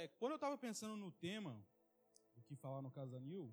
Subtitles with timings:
[0.00, 1.54] É, quando eu estava pensando no tema,
[2.34, 3.52] o que falar no Casanil,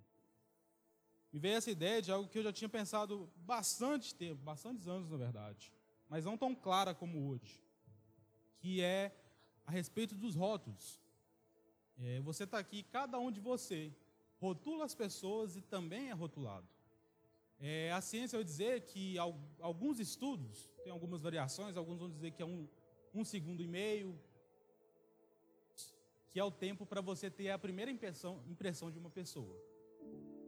[1.33, 5.09] me veio essa ideia de algo que eu já tinha pensado bastante tempo, bastantes anos,
[5.09, 5.73] na verdade,
[6.07, 7.61] mas não tão clara como hoje,
[8.59, 9.13] que é
[9.65, 11.01] a respeito dos rótulos.
[11.99, 13.93] É, você está aqui, cada um de você
[14.39, 16.69] rotula as pessoas e também é rotulado.
[17.59, 19.17] É, a ciência vai dizer que
[19.59, 22.69] alguns estudos, tem algumas variações, alguns vão dizer que é um,
[23.13, 24.17] um segundo e meio,
[26.31, 29.55] que é o tempo para você ter a primeira impressão, impressão de uma pessoa.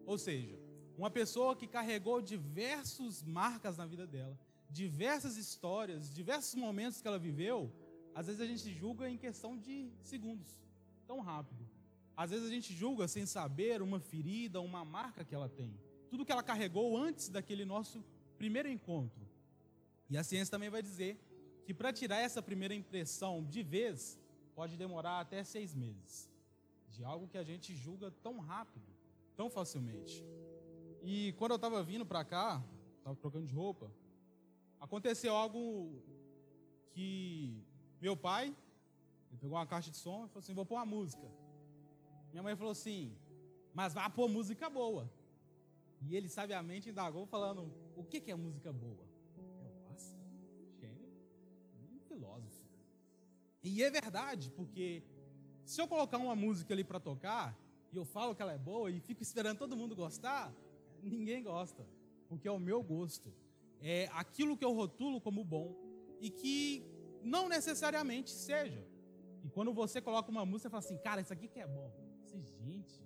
[0.06, 0.60] Ou seja,
[0.98, 4.38] uma pessoa que carregou diversas marcas na vida dela,
[4.70, 7.72] diversas histórias, diversos momentos que ela viveu,
[8.14, 10.60] às vezes a gente julga em questão de segundos,
[11.08, 11.66] tão rápido.
[12.18, 15.74] Às vezes a gente julga sem saber uma ferida, uma marca que ela tem.
[16.10, 18.04] Tudo que ela carregou antes daquele nosso
[18.38, 19.26] primeiro encontro.
[20.10, 21.18] E a ciência também vai dizer
[21.66, 24.20] que para tirar essa primeira impressão de vez,
[24.60, 26.30] pode demorar até seis meses.
[26.90, 28.90] De algo que a gente julga tão rápido,
[29.38, 30.16] tão facilmente.
[31.02, 32.62] E quando eu estava vindo para cá,
[32.98, 33.90] estava trocando de roupa,
[34.78, 35.62] aconteceu algo
[36.92, 37.64] que
[38.02, 38.54] meu pai,
[39.30, 41.28] ele pegou uma caixa de som e falou assim: vou pôr uma música.
[42.32, 43.16] Minha mãe falou assim:
[43.74, 45.10] mas vá pôr música boa.
[46.02, 47.62] E ele sabiamente indagou, falando:
[47.96, 49.06] o que, que é música boa?
[49.38, 50.18] Eu, nossa,
[50.82, 51.08] gênio,
[51.94, 52.59] um filósofo.
[53.64, 55.04] E é verdade, porque
[55.66, 57.58] se eu colocar uma música ali para tocar,
[57.92, 60.54] e eu falo que ela é boa e fico esperando todo mundo gostar,
[61.04, 61.86] ninguém gosta,
[62.28, 63.34] porque é o meu gosto.
[63.82, 65.76] É aquilo que eu rotulo como bom
[66.20, 66.86] e que
[67.24, 68.86] não necessariamente seja.
[69.44, 71.92] E quando você coloca uma música, você fala assim, cara, isso aqui que é bom.
[72.24, 73.02] Você, gente,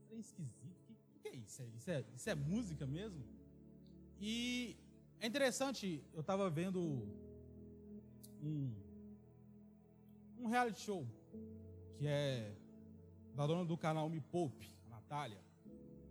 [0.00, 0.92] isso é esquisito.
[1.16, 1.62] O que, é isso?
[1.76, 3.24] Isso é, isso é música mesmo?
[4.20, 4.76] E
[5.20, 6.80] é interessante, eu estava vendo
[8.42, 8.74] um,
[10.42, 11.06] um reality show
[11.98, 12.52] que é
[13.34, 15.38] da dona do canal Me Poupe, a Natália.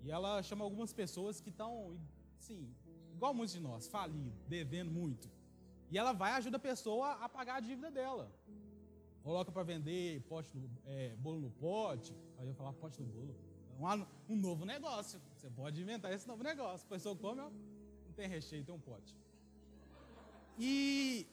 [0.03, 1.99] E ela chama algumas pessoas que estão,
[2.37, 2.73] sim,
[3.11, 5.29] igual muitos de nós, falido, devendo muito.
[5.91, 8.31] E ela vai e ajuda a pessoa a pagar a dívida dela.
[9.23, 12.15] Coloca para vender pote do, é, bolo no pote.
[12.37, 13.35] Aí eu falar pote no bolo.
[13.79, 15.19] Um, um novo negócio.
[15.35, 16.85] Você pode inventar esse novo negócio.
[16.85, 19.15] A pessoa come, ó, não tem recheio, tem um pote.
[20.57, 21.27] E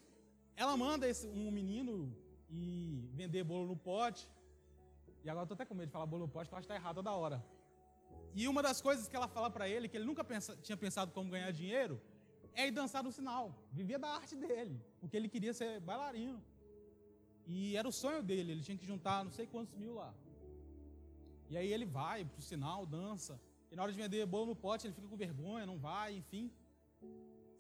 [0.57, 2.17] ela manda esse, um menino
[2.51, 4.29] e vender bolo no pote.
[5.25, 6.69] E agora eu tô até com medo de falar bolo no pote, porque eu acho
[6.69, 7.45] que tá errado toda hora.
[8.35, 11.11] E uma das coisas que ela fala para ele, que ele nunca pensa, tinha pensado
[11.13, 12.01] como ganhar dinheiro,
[12.55, 13.55] é ir dançar no sinal.
[13.73, 16.43] Vivia da arte dele, porque ele queria ser bailarino.
[17.47, 20.13] E era o sonho dele, ele tinha que juntar não sei quantos mil lá.
[21.49, 23.41] E aí ele vai pro sinal, dança.
[23.71, 26.51] E na hora de vender bolo no pote, ele fica com vergonha, não vai, enfim.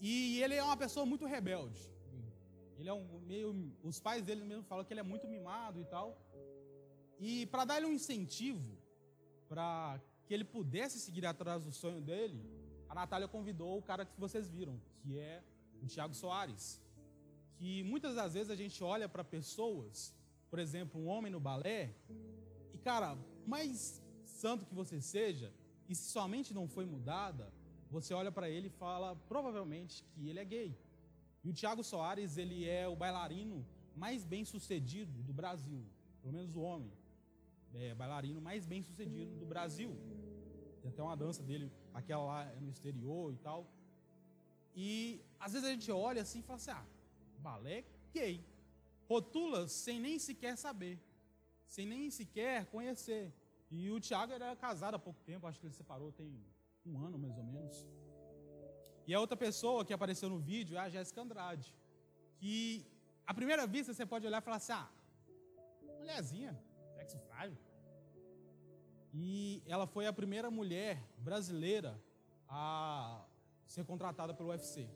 [0.01, 1.81] E ele é uma pessoa muito rebelde.
[2.78, 3.72] Ele é um meio.
[3.82, 6.16] Os pais dele mesmo falam que ele é muito mimado e tal.
[7.19, 8.76] E para dar ele um incentivo,
[9.48, 12.44] para que ele pudesse seguir atrás do sonho dele,
[12.88, 15.42] a Natália convidou o cara que vocês viram, que é
[15.82, 16.82] o Tiago Soares.
[17.56, 20.14] Que muitas das vezes a gente olha para pessoas,
[20.50, 21.94] por exemplo, um homem no balé,
[22.72, 23.16] e cara,
[23.47, 25.53] mais santo que você seja,
[25.88, 27.53] e se sua mente não foi mudada,
[27.91, 30.78] você olha para ele e fala provavelmente que ele é gay.
[31.47, 33.65] E o Tiago Soares, ele é o bailarino
[33.95, 35.81] mais bem sucedido do Brasil,
[36.21, 36.91] pelo menos o homem
[37.73, 39.97] é, bailarino mais bem sucedido do Brasil.
[40.83, 43.65] Tem até uma dança dele, aquela lá no exterior e tal.
[44.75, 46.85] E às vezes a gente olha assim e fala assim: ah,
[47.39, 48.45] balé gay.
[49.09, 50.99] Rotula sem nem sequer saber,
[51.69, 53.33] sem nem sequer conhecer.
[53.71, 56.29] E o Thiago era casado há pouco tempo, acho que ele separou tem
[56.85, 57.87] um ano mais ou menos.
[59.06, 61.72] E a outra pessoa que apareceu no vídeo é a Jéssica Andrade.
[62.39, 62.84] Que
[63.27, 64.89] à primeira vista você pode olhar e falar assim: ah,
[65.99, 66.59] mulherzinha,
[66.97, 67.59] sexo frágil.
[69.15, 71.99] E ela foi a primeira mulher brasileira
[72.49, 73.25] a
[73.65, 74.89] ser contratada pelo UFC.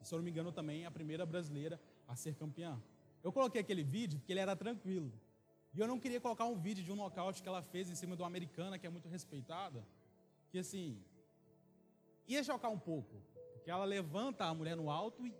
[0.00, 2.80] E, se eu não me engano, também a primeira brasileira a ser campeã.
[3.22, 5.12] Eu coloquei aquele vídeo porque ele era tranquilo.
[5.72, 8.14] E eu não queria colocar um vídeo de um nocaute que ela fez em cima
[8.14, 9.84] de uma americana que é muito respeitada.
[10.50, 11.02] Que assim,
[12.26, 13.22] ia chocar um pouco.
[13.52, 15.34] Porque ela levanta a mulher no alto e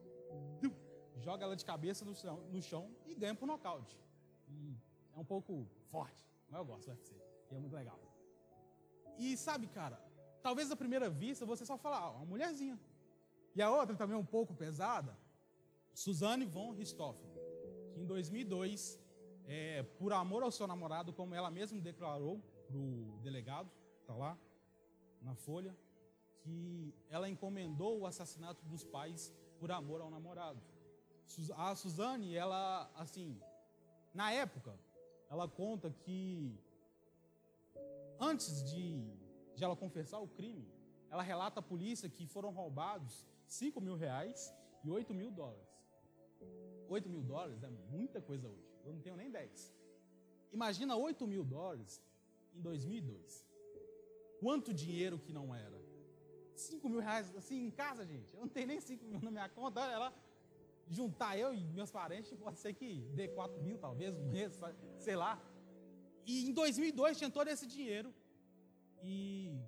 [1.25, 3.99] joga ela de cabeça no chão, no chão e ganha por nocaute.
[4.49, 4.77] E
[5.15, 7.15] é um pouco forte, mas eu gosto do UFC,
[7.51, 7.99] e é muito legal.
[9.19, 9.99] E sabe, cara,
[10.43, 12.79] talvez à primeira vista você só fala, ah, uma mulherzinha.
[13.55, 15.17] E a outra também um pouco pesada,
[15.95, 17.31] Suzanne von Richthofen,
[17.93, 19.01] que em 2002,
[19.47, 23.71] é, por amor ao seu namorado, como ela mesma declarou para o delegado,
[24.01, 24.37] está lá
[25.23, 25.75] na folha,
[26.45, 30.61] que ela encomendou o assassinato dos pais por amor ao namorado.
[31.57, 33.41] A Suzane, ela, assim,
[34.13, 34.79] na época,
[35.31, 36.55] ela conta que
[38.21, 39.03] antes de,
[39.57, 40.69] de ela confessar o crime,
[41.11, 44.55] ela relata à polícia que foram roubados 5 mil reais
[44.85, 45.75] e 8 mil dólares.
[46.89, 48.69] 8 mil dólares é muita coisa hoje.
[48.85, 49.75] Eu não tenho nem 10.
[50.53, 52.03] Imagina 8 mil dólares
[52.55, 53.47] em 2002.
[54.41, 55.84] Quanto dinheiro que não era?
[56.55, 58.35] 5 mil reais, assim, em casa, gente.
[58.35, 59.81] Eu não tenho nem 5 mil na minha conta.
[59.81, 60.15] Olha lá,
[60.89, 64.59] juntar eu e meus parentes, pode ser que dê 4 mil, talvez, um mês,
[64.99, 65.41] sei lá.
[66.27, 68.15] E em 2002 tinha todo esse dinheiro.
[69.03, 69.59] E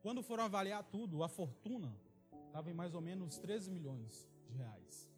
[0.00, 1.94] quando foram avaliar tudo, a fortuna
[2.46, 5.08] estava em mais ou menos 13 milhões de reais.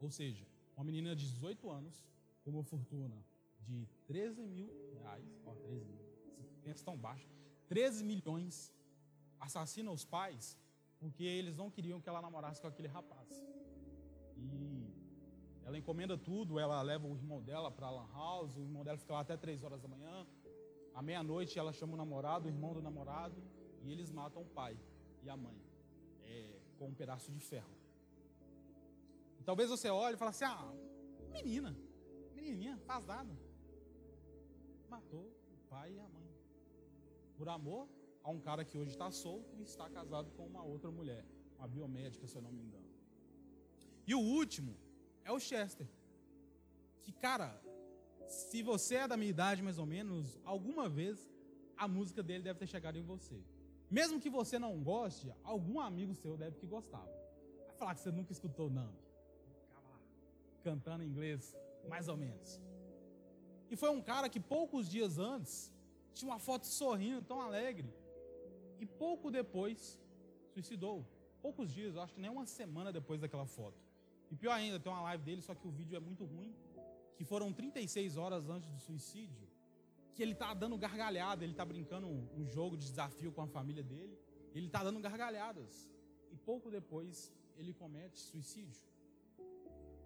[0.00, 0.46] Ou seja,
[0.76, 2.06] uma menina de 18 anos
[2.44, 3.24] com uma fortuna
[3.60, 6.04] de 13 mil reais, ó, 13 mil,
[6.62, 7.28] pensa tão baixo,
[7.66, 8.72] 13 milhões,
[9.40, 10.56] assassina os pais
[10.98, 13.28] porque eles não queriam que ela namorasse com aquele rapaz.
[14.36, 14.92] E
[15.64, 18.98] ela encomenda tudo, ela leva o irmão dela para a Lan House, o irmão dela
[18.98, 20.26] fica lá até 3 horas da manhã.
[20.94, 23.40] À meia-noite ela chama o namorado, o irmão do namorado,
[23.82, 24.76] e eles matam o pai
[25.22, 25.56] e a mãe
[26.24, 27.76] é, com um pedaço de ferro.
[29.38, 30.72] E talvez você olhe e fale assim: ah,
[31.30, 31.76] menina,
[32.34, 33.30] menininha, faz nada.
[34.88, 36.28] Matou o pai e a mãe.
[37.36, 37.88] Por amor
[38.22, 41.24] a um cara que hoje está solto e está casado com uma outra mulher,
[41.58, 42.88] uma biomédica, se eu não me engano.
[44.06, 44.76] E o último
[45.24, 45.86] é o Chester.
[47.02, 47.60] Que, cara,
[48.26, 51.30] se você é da minha idade mais ou menos, alguma vez
[51.76, 53.38] a música dele deve ter chegado em você.
[53.90, 57.10] Mesmo que você não goste, algum amigo seu deve que gostava.
[57.66, 58.92] Vai falar que você nunca escutou não.
[60.62, 61.56] Cantando em inglês,
[61.88, 62.60] mais ou menos.
[63.70, 65.72] E foi um cara que poucos dias antes
[66.12, 67.88] tinha uma foto sorrindo, tão alegre.
[68.80, 69.98] E pouco depois
[70.52, 71.06] suicidou.
[71.40, 73.78] Poucos dias, eu acho que nem uma semana depois daquela foto.
[74.30, 76.54] E pior ainda, tem uma live dele, só que o vídeo é muito ruim.
[77.16, 79.48] Que foram 36 horas antes do suicídio.
[80.14, 83.82] Que ele está dando gargalhada, ele está brincando um jogo de desafio com a família
[83.82, 84.18] dele.
[84.54, 85.88] Ele está dando gargalhadas.
[86.30, 88.82] E pouco depois ele comete suicídio.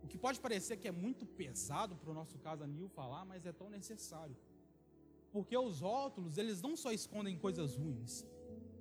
[0.02, 3.46] O que pode parecer que é muito pesado para o nosso caso Anil falar, mas
[3.46, 4.36] é tão necessário.
[5.30, 8.26] Porque os rótulos, eles não só escondem coisas ruins,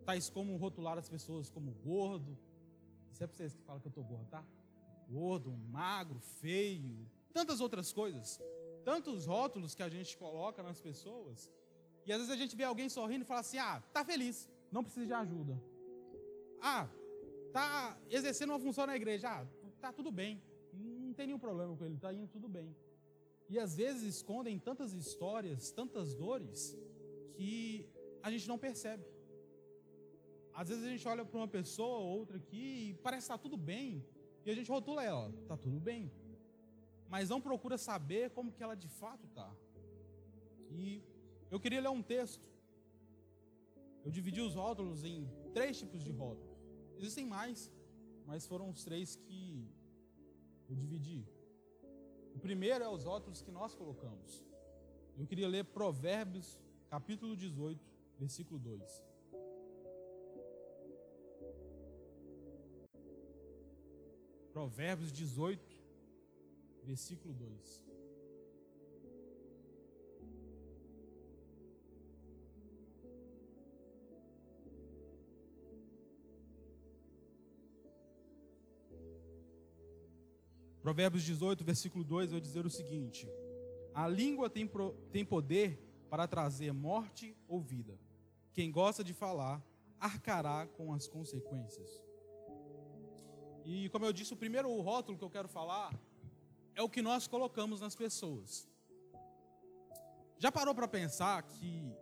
[0.05, 2.37] tais como rotular as pessoas como gordo.
[3.11, 4.43] Isso é para vocês que falam que eu estou gordo, tá?
[5.11, 8.39] gordo, magro, feio, tantas outras coisas,
[8.85, 11.51] tantos rótulos que a gente coloca nas pessoas.
[12.05, 14.83] E às vezes a gente vê alguém sorrindo e fala assim: "Ah, tá feliz, não
[14.83, 15.61] precisa de ajuda".
[16.61, 16.87] Ah,
[17.51, 19.45] tá exercendo uma função na igreja, ah,
[19.81, 20.41] tá tudo bem.
[20.73, 22.73] Não tem nenhum problema com ele, tá indo tudo bem.
[23.49, 26.77] E às vezes escondem tantas histórias, tantas dores
[27.33, 27.85] que
[28.23, 29.03] a gente não percebe.
[30.53, 33.57] Às vezes a gente olha para uma pessoa ou outra aqui e parece estar tudo
[33.57, 34.05] bem,
[34.45, 36.11] e a gente rotula ela, tá tudo bem.
[37.07, 39.53] Mas não procura saber como que ela de fato tá.
[40.69, 41.03] E
[41.49, 42.45] eu queria ler um texto.
[44.03, 46.57] Eu dividi os rótulos em três tipos de rótulos.
[46.97, 47.71] Existem mais,
[48.25, 49.69] mas foram os três que
[50.69, 51.27] eu dividi.
[52.33, 54.45] O primeiro é os rótulos que nós colocamos.
[55.17, 56.57] Eu queria ler Provérbios,
[56.89, 57.85] capítulo 18,
[58.17, 59.10] versículo 2.
[64.53, 65.59] Provérbios 18,
[66.83, 67.81] versículo 2.
[80.81, 83.29] Provérbios 18, versículo 2 vai dizer o seguinte:
[83.93, 87.97] A língua tem, pro, tem poder para trazer morte ou vida.
[88.51, 89.63] Quem gosta de falar,
[89.97, 92.10] arcará com as consequências.
[93.73, 95.97] E como eu disse, o primeiro rótulo que eu quero falar
[96.75, 98.67] é o que nós colocamos nas pessoas.
[100.37, 101.95] Já parou para pensar que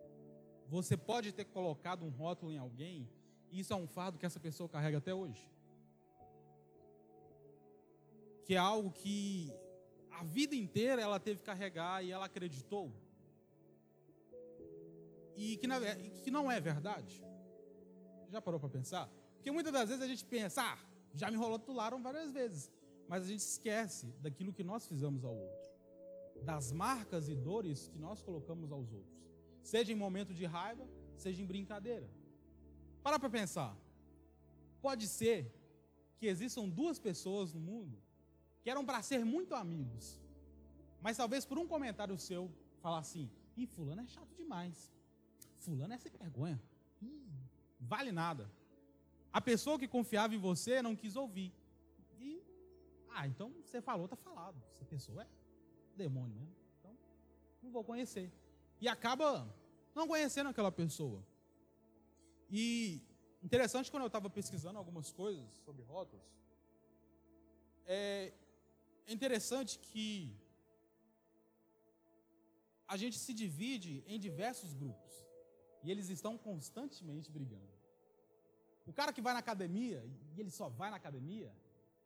[0.67, 3.07] você pode ter colocado um rótulo em alguém
[3.51, 5.47] e isso é um fardo que essa pessoa carrega até hoje?
[8.45, 9.53] Que é algo que
[10.09, 12.91] a vida inteira ela teve que carregar e ela acreditou?
[15.35, 15.79] E que, na,
[16.23, 17.23] que não é verdade?
[18.27, 19.07] Já parou para pensar?
[19.35, 22.71] Porque muitas das vezes a gente pensa, ah, já me rotularam várias vezes,
[23.07, 25.69] mas a gente esquece daquilo que nós fizemos ao outro,
[26.43, 29.19] das marcas e dores que nós colocamos aos outros,
[29.63, 30.87] seja em momento de raiva,
[31.17, 32.09] seja em brincadeira.
[33.01, 33.75] Para para pensar.
[34.81, 35.51] Pode ser
[36.17, 37.97] que existam duas pessoas no mundo
[38.61, 40.19] que eram para ser muito amigos,
[41.01, 42.51] mas talvez por um comentário seu
[42.81, 44.93] falar assim: "Ih, fulano é chato demais.
[45.57, 46.61] Fulano é sem vergonha.
[47.01, 47.27] Ih,
[47.79, 48.49] vale nada."
[49.31, 51.53] A pessoa que confiava em você não quis ouvir.
[52.19, 52.41] E,
[53.11, 54.61] ah, então você falou, está falado.
[54.73, 55.27] Essa pessoa é
[55.95, 56.55] demônio mesmo.
[56.79, 56.97] Então,
[57.61, 58.31] Não vou conhecer.
[58.81, 59.47] E acaba
[59.93, 61.23] não conhecendo aquela pessoa.
[62.49, 63.01] E
[63.43, 66.25] interessante quando eu estava pesquisando algumas coisas sobre rótulos,
[67.85, 68.33] é
[69.07, 70.35] interessante que
[72.87, 75.13] a gente se divide em diversos grupos
[75.83, 77.78] e eles estão constantemente brigando.
[78.85, 80.03] O cara que vai na academia,
[80.35, 81.51] e ele só vai na academia,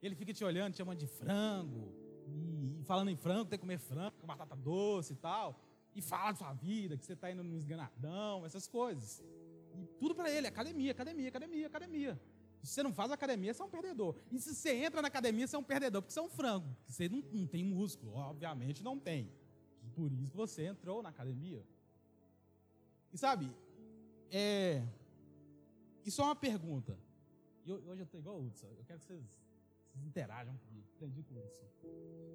[0.02, 1.94] ele fica te olhando, te chamando de frango,
[2.28, 5.60] e falando em frango, tem que comer frango, com batata doce e tal,
[5.96, 9.24] e fala da sua vida, que você está indo no esganadão, essas coisas.
[9.76, 12.22] E tudo para ele, academia, academia, academia, academia.
[12.62, 14.16] Se você não faz academia, você é um perdedor.
[14.32, 16.76] E se você entra na academia, você é um perdedor, porque você é um frango.
[16.88, 19.30] Você não, não tem músculo, obviamente não tem.
[19.84, 21.66] E por isso você entrou na academia.
[23.12, 23.52] E sabe,
[24.32, 24.82] é,
[26.06, 26.98] isso é uma pergunta.
[27.66, 28.68] E hoje eu estou igual o Hudson.
[28.78, 29.42] Eu quero que vocês,
[29.92, 30.88] vocês interajam comigo.
[30.96, 31.64] Aprendi com isso.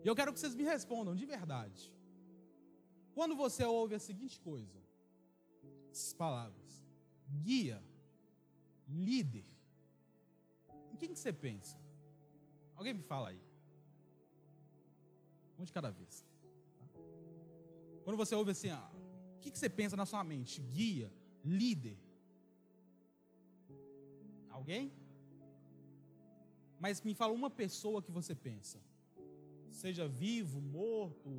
[0.04, 1.92] E eu quero que vocês me respondam de verdade.
[3.14, 4.78] Quando você ouve a seguinte coisa,
[5.90, 6.86] essas palavras,
[7.28, 7.82] guia,
[8.88, 9.44] líder,
[10.92, 11.76] em quem que você pensa?
[12.74, 13.42] Alguém me fala aí.
[15.58, 16.24] Um de cada vez.
[18.04, 18.90] Quando você ouve assim, ah,
[19.36, 20.62] o que, que você pensa na sua mente?
[20.62, 21.12] Guia,
[21.44, 21.98] líder,
[24.58, 24.92] Alguém?
[26.80, 28.78] Mas me fala uma pessoa que você pensa.
[29.70, 31.30] Seja vivo, morto,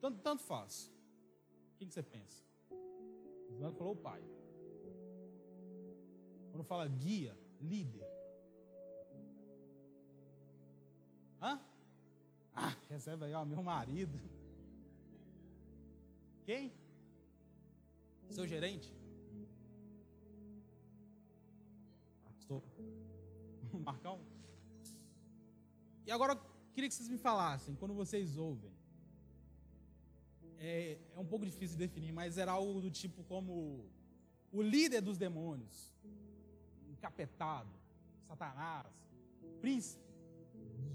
[0.00, 0.90] tanto, tanto faz.
[1.74, 2.42] O que você pensa?
[3.50, 4.22] O falou o pai.
[6.50, 8.08] Quando fala guia, líder.
[11.40, 11.60] Hã?
[12.54, 14.18] Ah, recebe aí, ó, meu marido.
[16.44, 16.72] Quem?
[18.30, 18.92] Seu gerente?
[23.84, 24.20] Marcão.
[26.06, 26.40] E agora eu
[26.72, 28.72] queria que vocês me falassem, quando vocês ouvem.
[30.58, 33.88] É, é um pouco difícil de definir, mas era algo do tipo como
[34.50, 35.94] o líder dos demônios,
[36.88, 37.70] encapetado,
[38.26, 38.86] Satanás,
[39.60, 40.02] príncipe,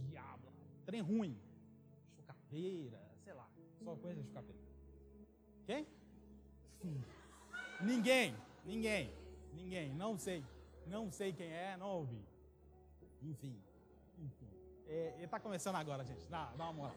[0.10, 0.52] diabo,
[0.86, 1.38] trem ruim,
[2.16, 3.50] chucapeira, sei lá,
[3.84, 4.62] só coisa chucapeira.
[5.66, 5.88] Quem?
[7.82, 9.14] Ninguém, ninguém,
[9.54, 10.44] ninguém, não sei.
[10.86, 12.33] Não sei quem é, não ouvi.
[13.24, 13.62] Enfim.
[14.88, 16.26] É, ele está começando agora, gente.
[16.28, 16.96] Dá, dá uma moral.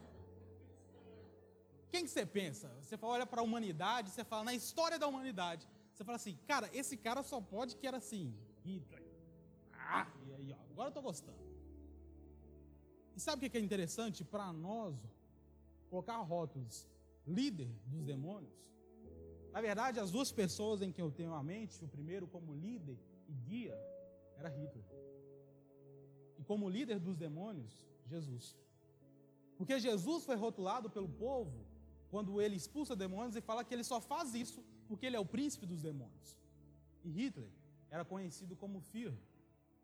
[1.90, 2.68] Quem que você pensa?
[2.82, 5.66] Você olha para a humanidade, você fala na história da humanidade.
[5.92, 8.34] Você fala assim, cara, esse cara só pode que era assim.
[8.64, 9.02] Hitler.
[9.72, 11.38] Ah, e aí, ó, agora eu estou gostando.
[13.14, 14.24] E sabe o que é interessante?
[14.24, 14.94] Para nós,
[15.88, 16.86] colocar rótulos
[17.26, 18.54] líder dos demônios.
[19.52, 22.98] Na verdade, as duas pessoas em que eu tenho a mente, o primeiro como líder
[23.26, 23.74] e guia
[24.36, 24.84] era Hitler.
[26.46, 27.72] Como líder dos demônios,
[28.06, 28.56] Jesus.
[29.58, 31.66] Porque Jesus foi rotulado pelo povo
[32.10, 35.32] quando ele expulsa demônios e fala que ele só faz isso porque ele é o
[35.36, 36.38] príncipe dos demônios.
[37.04, 37.50] E Hitler
[37.90, 39.18] era conhecido como Führer,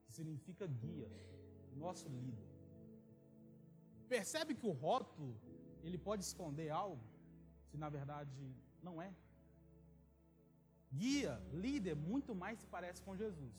[0.04, 1.11] que significa guia,
[1.75, 2.49] nosso líder.
[4.09, 5.35] Percebe que o rótulo
[5.83, 7.04] ele pode esconder algo,
[7.69, 8.31] se na verdade
[8.83, 9.12] não é
[10.92, 13.54] guia, líder, muito mais se parece com Jesus.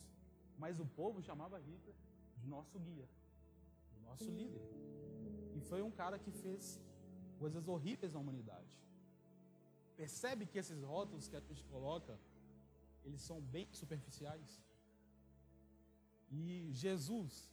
[0.56, 1.94] Mas o povo chamava Hitler
[2.44, 3.08] de nosso guia,
[3.94, 4.64] de nosso líder.
[5.56, 6.80] E foi um cara que fez
[7.38, 8.74] coisas horríveis na humanidade.
[9.96, 12.18] Percebe que esses rótulos que a gente coloca,
[13.04, 14.62] eles são bem superficiais.
[16.30, 17.50] E Jesus,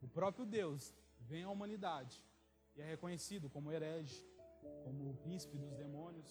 [0.00, 0.94] o próprio Deus,
[1.30, 2.22] vem à humanidade
[2.76, 4.24] e é reconhecido como herege,
[4.84, 6.30] como o príncipe dos demônios,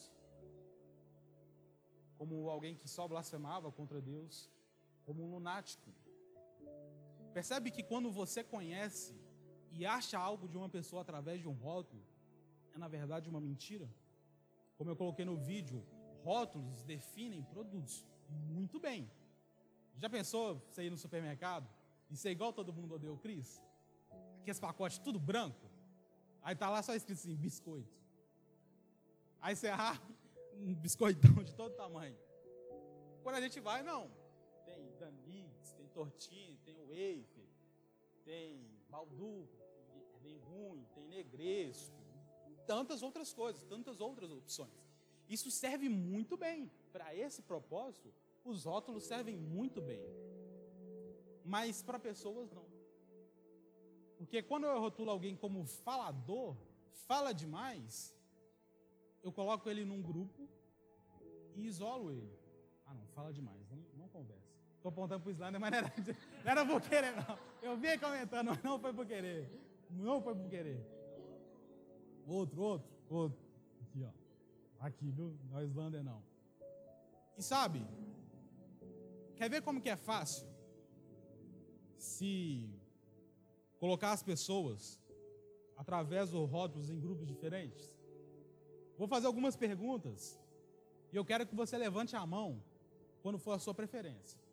[2.17, 4.49] como alguém que só blasfemava contra Deus,
[5.05, 5.91] como um lunático.
[7.37, 9.15] Percebe que quando você conhece
[9.71, 12.03] e acha algo de uma pessoa através de um rótulo,
[12.73, 13.87] é na verdade uma mentira?
[14.75, 15.85] Como eu coloquei no vídeo,
[16.23, 19.07] rótulos definem produtos muito bem.
[19.97, 21.69] Já pensou você ir no supermercado
[22.09, 23.61] e ser igual todo mundo odeia o Cris?
[24.41, 25.69] Aqueles pacotes tudo branco.
[26.41, 28.01] Aí tá lá só escrito assim, biscoito.
[29.39, 30.15] Aí você abre,
[30.57, 32.17] um biscoitão de todo tamanho.
[33.21, 34.09] Quando a gente vai, não.
[34.65, 37.45] Tem Danix, tem Tortini, tem Wafer,
[38.23, 39.47] tem Balduco,
[40.21, 41.95] bem ruim, tem Negresco,
[42.65, 44.71] tantas outras coisas, tantas outras opções.
[45.29, 46.71] Isso serve muito bem.
[46.91, 48.13] Para esse propósito,
[48.43, 50.01] os rótulos servem muito bem.
[51.43, 52.65] Mas para pessoas, não.
[54.17, 56.55] Porque quando eu rotulo alguém como falador,
[56.91, 58.15] fala demais,
[59.21, 60.49] eu coloco ele num grupo
[61.55, 62.39] e isolo ele.
[62.85, 63.66] Ah, não, fala demais.
[64.87, 65.93] Estou apontando para o Islândia, mas não era,
[66.45, 67.37] não era por querer, não.
[67.61, 69.49] Eu vi comentando, mas não foi por querer.
[69.89, 70.81] Não foi por querer.
[72.25, 73.39] Outro, outro, outro.
[73.81, 74.85] Aqui, ó.
[74.85, 75.37] Aqui, viu?
[75.49, 76.23] Não é Islander, não.
[77.37, 77.85] E sabe,
[79.35, 80.47] quer ver como que é fácil?
[81.97, 82.69] Se
[83.79, 85.01] colocar as pessoas
[85.75, 87.93] através dos rótulos em grupos diferentes?
[88.97, 90.39] Vou fazer algumas perguntas
[91.11, 92.63] e eu quero que você levante a mão
[93.21, 94.46] quando for a sua preferência.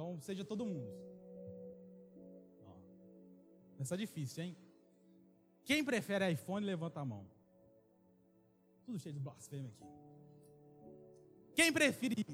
[0.00, 0.90] Então, seja todo mundo.
[3.78, 4.56] Essa é difícil, hein?
[5.62, 7.26] Quem prefere iPhone, levanta a mão.
[8.86, 9.84] Tudo cheio de blasfêmia aqui.
[11.54, 12.26] Quem prefere.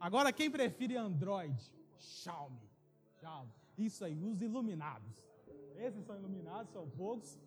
[0.00, 1.60] Agora, quem prefere Android?
[1.98, 2.70] Xiaomi.
[3.18, 3.52] Xiaomi.
[3.76, 5.22] Isso aí, os iluminados.
[5.76, 7.38] Esses são iluminados, são poucos.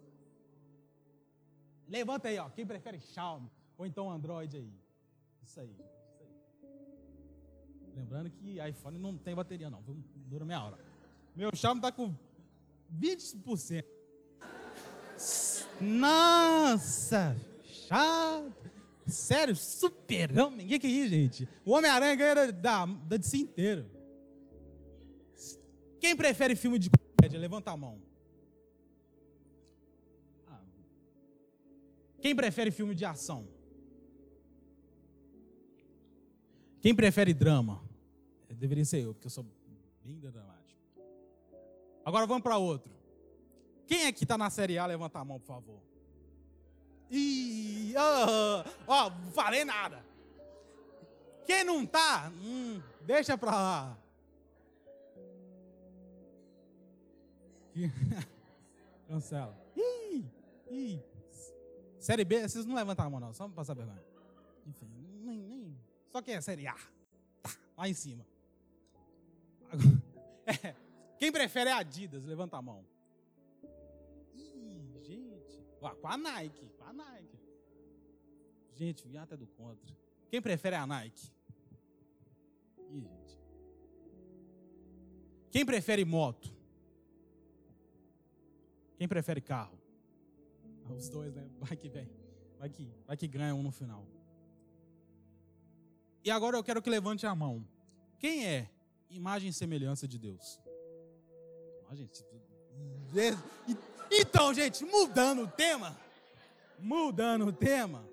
[1.88, 2.48] Levanta aí, ó.
[2.52, 4.72] Quem prefere Xiaomi ou então Android aí.
[5.42, 5.76] Isso aí.
[7.96, 9.84] Lembrando que iPhone não tem bateria, não.
[10.28, 10.80] Dura meia hora.
[11.36, 12.14] Meu Xiaomi está com
[13.00, 13.86] 20%.
[15.80, 17.36] Nossa!
[17.64, 18.72] Chato!
[19.06, 20.66] Sério, super-homem?
[20.66, 21.50] O que, que é isso, gente?
[21.66, 23.86] O Homem-Aranha ganha da, da si inteiro.
[26.00, 27.40] Quem prefere filme de comédia?
[27.40, 28.02] Levanta a mão.
[30.48, 30.62] Ah.
[32.22, 33.48] Quem prefere filme de ação?
[36.82, 37.83] Quem prefere drama?
[38.54, 39.46] Deveria ser eu, porque eu sou
[40.04, 40.80] bem dramático.
[42.06, 42.94] Agora vamos para outro.
[43.88, 44.86] Quem é que está na Série A?
[44.86, 45.82] Levanta a mão, por favor.
[47.10, 50.04] Ih, ó, oh, oh, falei nada.
[51.46, 53.98] Quem não tá, hum, deixa pra lá.
[59.08, 59.56] Cancela.
[59.76, 60.26] Ih,
[60.72, 61.00] ih.
[62.00, 64.04] Série B, vocês não levantam a mão, não, só pra passar vergonha.
[64.66, 64.90] Enfim,
[65.24, 65.78] nem, nem.
[66.10, 66.76] Só quem é Série A?
[67.42, 68.26] Tá, lá em cima.
[70.46, 70.76] É,
[71.18, 72.26] quem prefere é Adidas?
[72.26, 72.86] Levanta a mão.
[74.34, 75.66] Ih, gente.
[75.80, 77.40] com a Nike, com a Nike.
[78.74, 79.96] Gente, vim até do contra.
[80.30, 81.32] Quem prefere é a Nike?
[82.90, 83.40] Ih, gente.
[85.50, 86.54] Quem prefere moto?
[88.98, 89.80] Quem prefere carro?
[90.86, 91.50] Ah, os dois, né?
[91.60, 92.10] Vai que vem.
[92.58, 94.06] Vai que, vai que ganha um no final.
[96.24, 97.66] E agora eu quero que levante a mão.
[98.18, 98.73] Quem é
[99.16, 100.60] imagem e semelhança de Deus?
[101.92, 102.26] Gente.
[104.12, 105.98] Então, gente, mudando o tema.
[106.80, 108.08] Mudando o tema.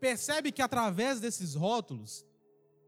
[0.00, 2.24] Percebe que através desses rótulos,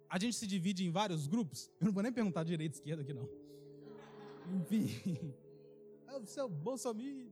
[0.09, 1.71] a gente se divide em vários grupos?
[1.81, 3.29] Eu não vou nem perguntar direita e esquerda aqui, não.
[4.61, 5.35] Enfim.
[6.13, 7.31] É o seu bolsominion.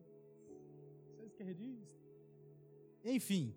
[1.17, 1.85] Você esquerdista.
[3.05, 3.53] Enfim.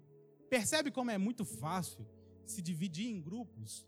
[0.50, 2.04] Percebe como é muito fácil
[2.52, 3.86] se dividir em grupos,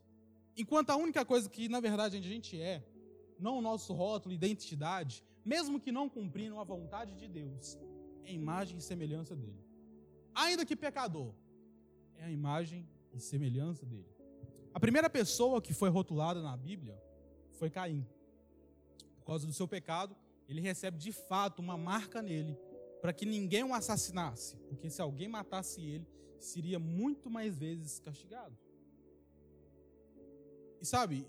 [0.56, 2.84] enquanto a única coisa que na verdade a gente é,
[3.40, 7.78] não o nosso rótulo, identidade, mesmo que não cumprindo a vontade de Deus,
[8.24, 9.64] é imagem e semelhança dele.
[10.34, 11.34] Ainda que pecador,
[12.16, 14.08] é a imagem e semelhança dele.
[14.74, 17.00] A primeira pessoa que foi rotulada na Bíblia
[17.52, 18.08] foi Caim.
[19.18, 20.16] Por causa do seu pecado,
[20.48, 22.58] ele recebe de fato uma marca nele,
[23.02, 26.08] para que ninguém o assassinasse, porque se alguém matasse ele,
[26.44, 28.58] seria muito mais vezes castigado.
[30.82, 31.26] E sabe,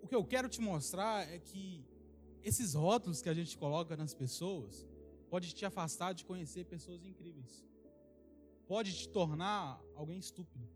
[0.00, 1.84] o que eu quero te mostrar é que
[2.42, 4.86] esses rótulos que a gente coloca nas pessoas
[5.28, 7.64] pode te afastar de conhecer pessoas incríveis.
[8.68, 10.68] Pode te tornar alguém estúpido.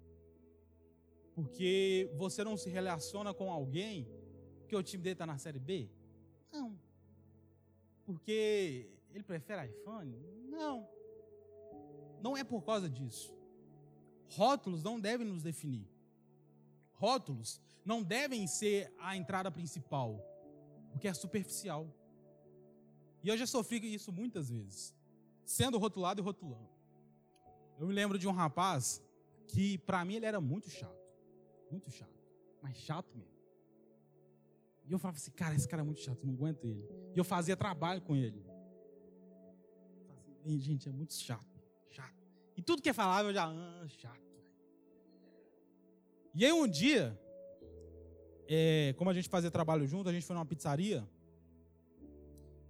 [1.34, 4.08] Porque você não se relaciona com alguém
[4.66, 5.88] que o time dele está na série B?
[6.52, 6.76] Não.
[8.04, 10.16] Porque ele prefere iPhone?
[10.48, 10.97] Não.
[12.22, 13.34] Não é por causa disso.
[14.30, 15.88] Rótulos não devem nos definir.
[16.94, 20.20] Rótulos não devem ser a entrada principal,
[20.90, 21.86] porque é superficial.
[23.22, 24.94] E eu já sofri isso muitas vezes,
[25.44, 26.68] sendo rotulado e rotulando.
[27.78, 29.02] Eu me lembro de um rapaz
[29.46, 30.98] que, para mim, ele era muito chato.
[31.70, 32.18] Muito chato.
[32.60, 33.38] Mas chato mesmo.
[34.84, 36.82] E eu falava assim, cara, esse cara é muito chato, não aguento ele.
[37.14, 38.44] E eu fazia trabalho com ele.
[40.40, 41.47] Assim, gente, é muito chato.
[42.58, 44.20] E tudo que falava eu já, ah, chato.
[46.34, 47.16] E aí um dia,
[48.48, 51.08] é, como a gente fazia trabalho junto, a gente foi numa pizzaria.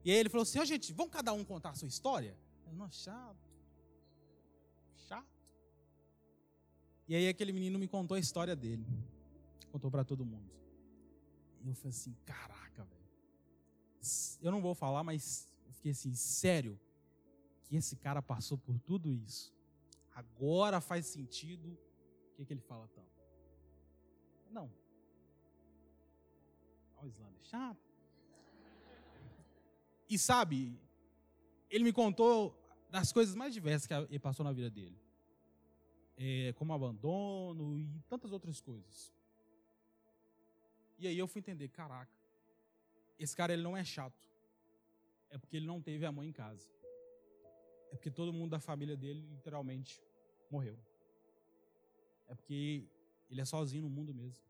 [0.05, 2.37] E aí ele falou assim, ó oh, gente, vamos cada um contar a sua história?
[2.66, 3.48] Eu, não, chato.
[5.09, 5.27] Chato.
[7.09, 8.85] E aí aquele menino me contou a história dele.
[9.72, 10.51] Contou para todo mundo.
[11.64, 14.38] Eu falei assim, caraca, velho.
[14.42, 16.79] Eu não vou falar, mas eu fiquei assim, sério,
[17.64, 19.57] que esse cara passou por tudo isso
[20.19, 21.79] agora faz sentido
[22.33, 23.19] o que, que ele fala tanto.
[24.51, 24.69] Não.
[26.97, 27.87] Olha o Islândia, chato.
[30.11, 30.77] E sabe,
[31.71, 32.57] ele me contou
[32.91, 34.99] das coisas mais diversas que ele passou na vida dele.
[36.17, 39.15] É, como abandono e tantas outras coisas.
[40.99, 42.13] E aí eu fui entender, caraca,
[43.17, 44.19] esse cara ele não é chato.
[45.31, 46.69] É porque ele não teve amor em casa.
[47.93, 50.03] É porque todo mundo da família dele literalmente
[50.51, 50.79] morreu.
[52.27, 52.87] É porque
[53.31, 54.43] ele é sozinho no mundo mesmo.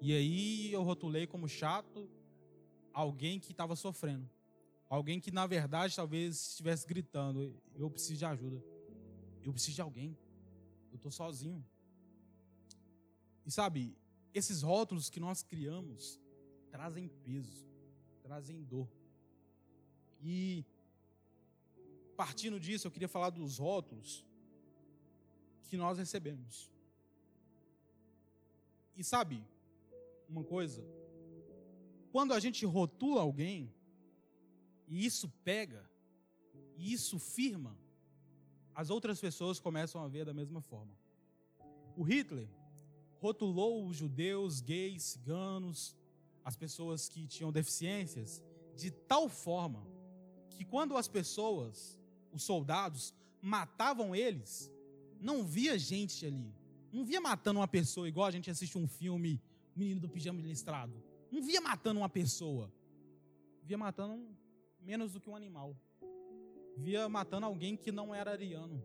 [0.00, 2.08] E aí eu rotulei como chato
[2.92, 4.28] alguém que estava sofrendo.
[4.88, 8.62] Alguém que, na verdade, talvez estivesse gritando: Eu preciso de ajuda.
[9.42, 10.16] Eu preciso de alguém.
[10.90, 11.64] Eu estou sozinho.
[13.46, 13.96] E sabe,
[14.34, 16.20] esses rótulos que nós criamos
[16.70, 17.66] trazem peso,
[18.22, 18.88] trazem dor.
[20.20, 20.64] E
[22.16, 24.24] partindo disso, eu queria falar dos rótulos
[25.72, 26.70] que nós recebemos.
[28.94, 29.42] E sabe,
[30.28, 30.84] uma coisa,
[32.10, 33.72] quando a gente rotula alguém,
[34.86, 35.82] e isso pega,
[36.76, 37.74] e isso firma,
[38.74, 40.94] as outras pessoas começam a ver da mesma forma.
[41.96, 42.50] O Hitler
[43.18, 45.96] rotulou os judeus, gays, ciganos,
[46.44, 48.42] as pessoas que tinham deficiências,
[48.76, 49.86] de tal forma
[50.50, 51.98] que quando as pessoas,
[52.30, 54.70] os soldados, matavam eles,
[55.22, 56.52] não via gente ali.
[56.92, 59.40] Não via matando uma pessoa igual a gente assiste um filme,
[59.74, 61.02] Menino do Pijama Listrado.
[61.30, 62.70] Não via matando uma pessoa.
[63.62, 64.36] Via matando
[64.80, 65.76] menos do que um animal.
[66.76, 68.82] Via matando alguém que não era ariano.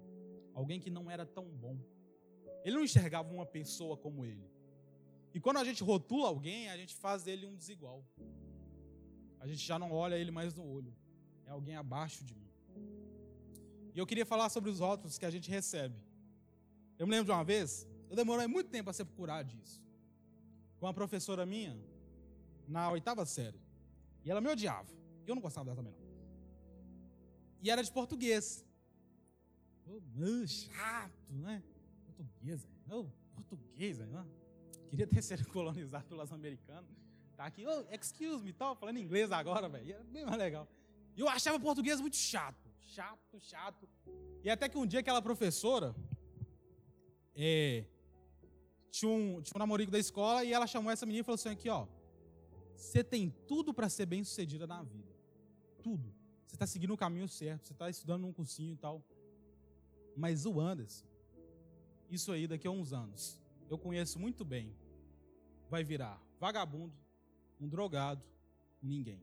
[0.54, 1.78] Alguém que não era tão bom.
[2.64, 4.50] Ele não enxergava uma pessoa como ele.
[5.34, 8.06] E quando a gente rotula alguém, a gente faz dele um desigual.
[9.40, 10.96] A gente já não olha ele mais no olho.
[11.46, 12.50] É alguém abaixo de mim.
[13.94, 16.07] E eu queria falar sobre os rótulos que a gente recebe.
[16.98, 19.84] Eu me lembro de uma vez, eu demorei muito tempo a ser curado disso.
[20.80, 21.78] Com uma professora minha,
[22.68, 23.60] na oitava série.
[24.24, 24.90] E ela me odiava.
[25.26, 26.08] Eu não gostava dela também, não.
[27.62, 28.66] E era de português.
[29.86, 31.64] Oh, chato, né?
[32.06, 33.06] Português, oh,
[33.36, 34.26] português, né?
[34.90, 36.90] Queria ter sido colonizado pelos americanos.
[37.36, 39.94] Tá aqui, oh, excuse me, tal, falando inglês agora, velho.
[39.94, 40.68] Era bem mais legal.
[41.16, 42.68] E eu achava português muito chato.
[42.80, 43.88] Chato, chato.
[44.44, 45.96] E até que um dia aquela professora,
[47.38, 47.86] é,
[48.90, 51.50] tinha, um, tinha um namorico da escola e ela chamou essa menina e falou assim:
[51.50, 51.88] aqui, ó,
[52.76, 55.16] você tem tudo para ser bem sucedida na vida.
[55.84, 56.12] Tudo.
[56.48, 59.04] Você está seguindo o caminho certo, você está estudando num cursinho e tal.
[60.16, 61.06] Mas o Anderson,
[62.10, 64.76] isso aí daqui a uns anos, eu conheço muito bem,
[65.70, 66.96] vai virar vagabundo,
[67.62, 68.24] um drogado,
[68.82, 69.22] ninguém.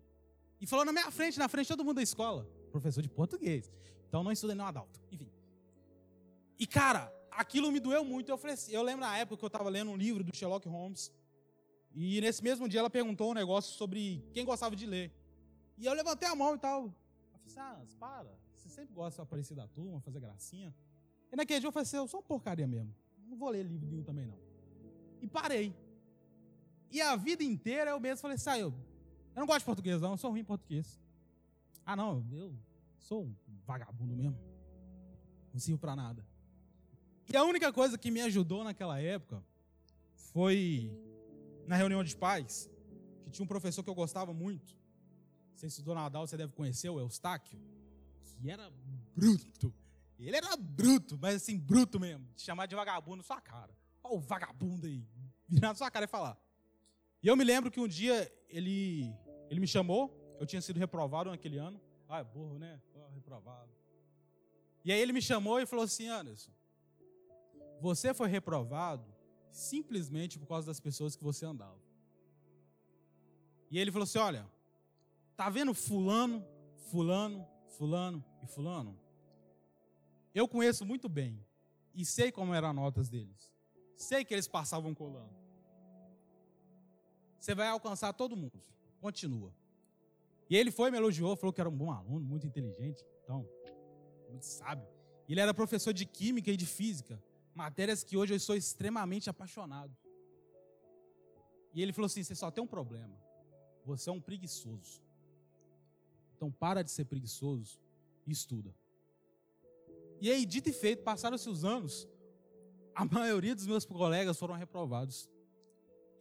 [0.60, 3.72] E falou na minha frente, na frente de todo mundo da escola, professor de português.
[4.08, 5.00] Então não estudei não adulto.
[5.10, 5.32] Enfim.
[6.58, 8.28] E cara, aquilo me doeu muito.
[8.30, 10.68] Eu, falei assim, eu lembro na época que eu estava lendo um livro do Sherlock
[10.68, 11.12] Holmes.
[11.92, 15.12] E nesse mesmo dia ela perguntou um negócio sobre quem gostava de ler.
[15.76, 16.84] E eu levantei a mão e tal.
[16.84, 16.94] Eu
[17.38, 18.38] falei assim, ah, para.
[18.52, 20.74] Você sempre gosta de aparecer da turma, fazer gracinha.
[21.30, 22.94] E naquele dia eu falei assim, eu sou uma porcaria mesmo.
[23.26, 24.38] Não vou ler livro nenhum também não.
[25.20, 25.74] E parei.
[26.90, 28.68] E a vida inteira eu mesmo falei assim, ah, eu,
[29.34, 31.00] eu não gosto de português não, eu sou ruim em português.
[31.84, 32.54] Ah não, eu
[32.98, 33.34] sou um
[33.66, 34.38] vagabundo mesmo.
[35.52, 36.33] Não sirvo para nada.
[37.32, 39.42] E a única coisa que me ajudou naquela época
[40.14, 40.90] foi
[41.66, 42.70] na reunião de pais,
[43.22, 44.76] que tinha um professor que eu gostava muito.
[45.54, 47.58] Você estudou Nadal, você deve conhecer, o Eustáquio,
[48.22, 48.70] que era
[49.14, 49.72] bruto.
[50.18, 52.26] Ele era bruto, mas assim, bruto mesmo.
[52.34, 53.74] Te chamar de vagabundo na sua cara.
[54.02, 55.06] Olha o vagabundo aí,
[55.48, 56.38] virar na sua cara e falar.
[57.22, 59.14] E eu me lembro que um dia ele,
[59.50, 61.80] ele me chamou, eu tinha sido reprovado naquele ano.
[62.08, 62.80] Ah, é burro, né?
[62.94, 63.72] Oh, reprovado.
[64.84, 66.52] E aí ele me chamou e falou assim, Anderson,
[67.80, 69.04] você foi reprovado
[69.50, 71.78] simplesmente por causa das pessoas que você andava.
[73.70, 74.48] E ele falou assim: Olha,
[75.36, 76.44] tá vendo Fulano,
[76.90, 78.98] Fulano, Fulano e Fulano?
[80.34, 81.44] Eu conheço muito bem
[81.94, 83.52] e sei como eram as notas deles.
[83.96, 85.32] Sei que eles passavam colando.
[87.38, 88.60] Você vai alcançar todo mundo.
[89.00, 89.54] Continua.
[90.48, 93.48] E ele foi, me elogiou, falou que era um bom aluno, muito inteligente, então,
[94.28, 94.86] muito sábio.
[95.28, 97.22] Ele era professor de química e de física
[97.54, 99.96] matérias que hoje eu sou extremamente apaixonado.
[101.72, 103.16] E ele falou assim: você só tem um problema.
[103.84, 105.02] Você é um preguiçoso.
[106.36, 107.80] Então para de ser preguiçoso
[108.26, 108.74] e estuda.
[110.20, 112.08] E aí, dito e feito, passaram-se os anos,
[112.94, 115.28] a maioria dos meus colegas foram reprovados.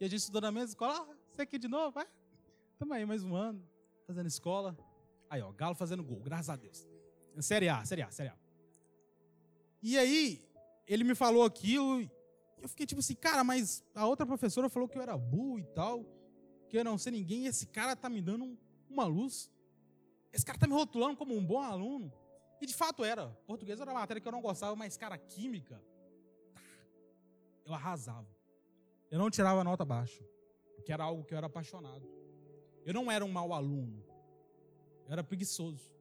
[0.00, 0.94] E a gente estudou na mesma escola.
[0.94, 1.92] Ah, você aqui de novo?
[1.92, 2.06] vai?
[2.72, 3.62] Estamos aí mais um ano,
[4.06, 4.76] fazendo escola.
[5.30, 6.86] Aí, ó, Galo fazendo gol, graças a Deus.
[7.40, 8.36] Série A, Série A, Série A.
[9.82, 10.44] E aí,
[10.86, 12.10] ele me falou aquilo, e
[12.60, 15.64] eu fiquei tipo assim, cara, mas a outra professora falou que eu era burro e
[15.64, 16.04] tal,
[16.68, 19.50] que eu não sei ninguém, e esse cara tá me dando uma luz.
[20.32, 22.12] Esse cara tá me rotulando como um bom aluno.
[22.60, 23.28] E de fato era.
[23.46, 25.80] Português era uma matéria que eu não gostava, mas, cara, química,
[26.52, 26.60] tá,
[27.66, 28.28] eu arrasava.
[29.10, 30.24] Eu não tirava nota baixa,
[30.74, 32.08] porque era algo que eu era apaixonado.
[32.84, 34.04] Eu não era um mau aluno.
[35.06, 35.92] Eu era preguiçoso.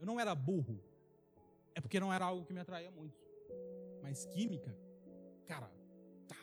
[0.00, 0.80] Eu não era burro.
[1.74, 3.25] É porque não era algo que me atraía muito.
[4.02, 4.76] Mas química,
[5.46, 5.70] cara,
[6.28, 6.36] tá.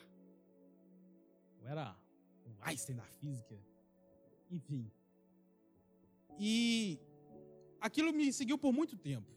[1.60, 1.96] Eu era
[2.44, 3.58] o Einstein da física.
[4.50, 4.90] Enfim.
[6.38, 6.98] E
[7.80, 9.32] aquilo me seguiu por muito tempo.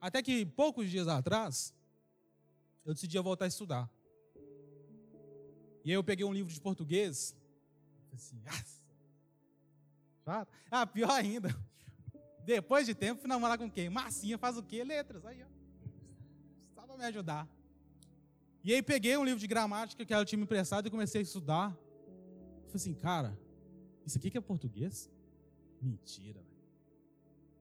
[0.00, 1.74] Até que poucos dias atrás,
[2.84, 3.90] eu decidi voltar a estudar.
[5.84, 7.34] E aí eu peguei um livro de português.
[8.12, 8.40] Assim,
[10.70, 11.48] ah, pior ainda.
[12.44, 13.88] Depois de tempo, fui namorar com quem?
[13.88, 14.84] Marcinha faz o quê?
[14.84, 15.24] Letras.
[15.24, 15.46] Aí, ó.
[16.94, 17.48] Para me ajudar.
[18.62, 21.22] E aí peguei um livro de gramática que ela tinha me emprestado e comecei a
[21.22, 21.70] estudar.
[22.66, 23.36] Falei assim, cara,
[24.06, 25.10] isso aqui que é português?
[25.82, 26.54] Mentira, velho.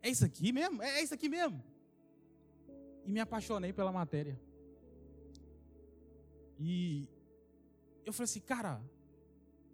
[0.04, 0.84] É isso aqui mesmo?
[0.84, 1.64] É, é isso aqui mesmo.
[3.06, 4.40] E me apaixonei pela matéria.
[6.60, 7.10] E
[8.06, 8.80] eu falei assim, cara,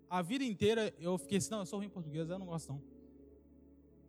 [0.10, 2.72] a vida inteira eu fiquei assim, não, eu sou ruim em português, eu não gosto
[2.72, 2.82] não.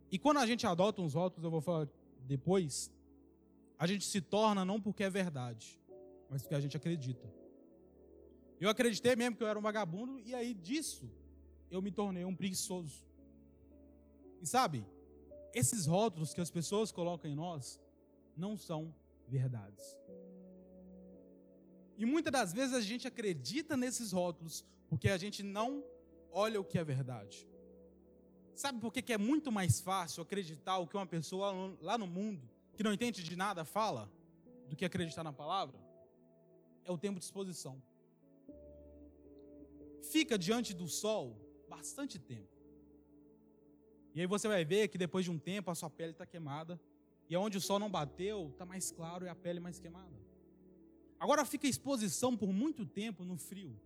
[0.09, 1.89] E quando a gente adota uns votos, eu vou falar
[2.21, 2.89] depois,
[3.81, 5.81] a gente se torna não porque é verdade,
[6.29, 7.27] mas porque a gente acredita.
[8.59, 11.11] Eu acreditei mesmo que eu era um vagabundo, e aí disso
[11.71, 13.03] eu me tornei um preguiçoso.
[14.39, 14.85] E sabe,
[15.51, 17.81] esses rótulos que as pessoas colocam em nós
[18.37, 18.93] não são
[19.27, 19.97] verdades.
[21.97, 25.83] E muitas das vezes a gente acredita nesses rótulos porque a gente não
[26.31, 27.49] olha o que é verdade.
[28.53, 32.47] Sabe por que é muito mais fácil acreditar o que uma pessoa lá no mundo,
[32.81, 34.11] que não entende de nada, fala,
[34.67, 35.79] do que acreditar na palavra?
[36.83, 37.79] É o tempo de exposição.
[40.01, 41.37] Fica diante do sol
[41.69, 42.49] bastante tempo.
[44.15, 46.81] E aí você vai ver que depois de um tempo a sua pele está queimada.
[47.29, 50.17] E onde o sol não bateu, está mais claro e a pele mais queimada.
[51.19, 53.79] Agora fica exposição por muito tempo no frio.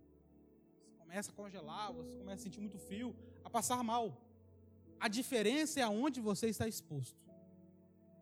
[0.86, 4.18] Você começa a congelar, você começa a sentir muito frio, a passar mal.
[5.02, 7.25] A diferença é aonde você está exposto.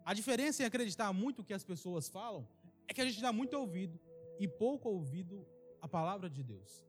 [0.05, 2.47] A diferença em acreditar muito o que as pessoas falam
[2.87, 3.99] é que a gente dá muito ouvido
[4.39, 5.45] e pouco ouvido
[5.81, 6.85] à palavra de Deus,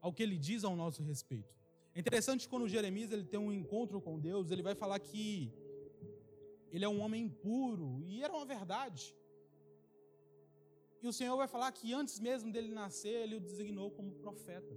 [0.00, 1.54] ao que ele diz ao nosso respeito.
[1.94, 5.52] É interessante quando Jeremias ele tem um encontro com Deus, ele vai falar que
[6.72, 9.14] ele é um homem impuro, e era uma verdade.
[11.02, 14.74] E o Senhor vai falar que antes mesmo dele nascer, ele o designou como profeta.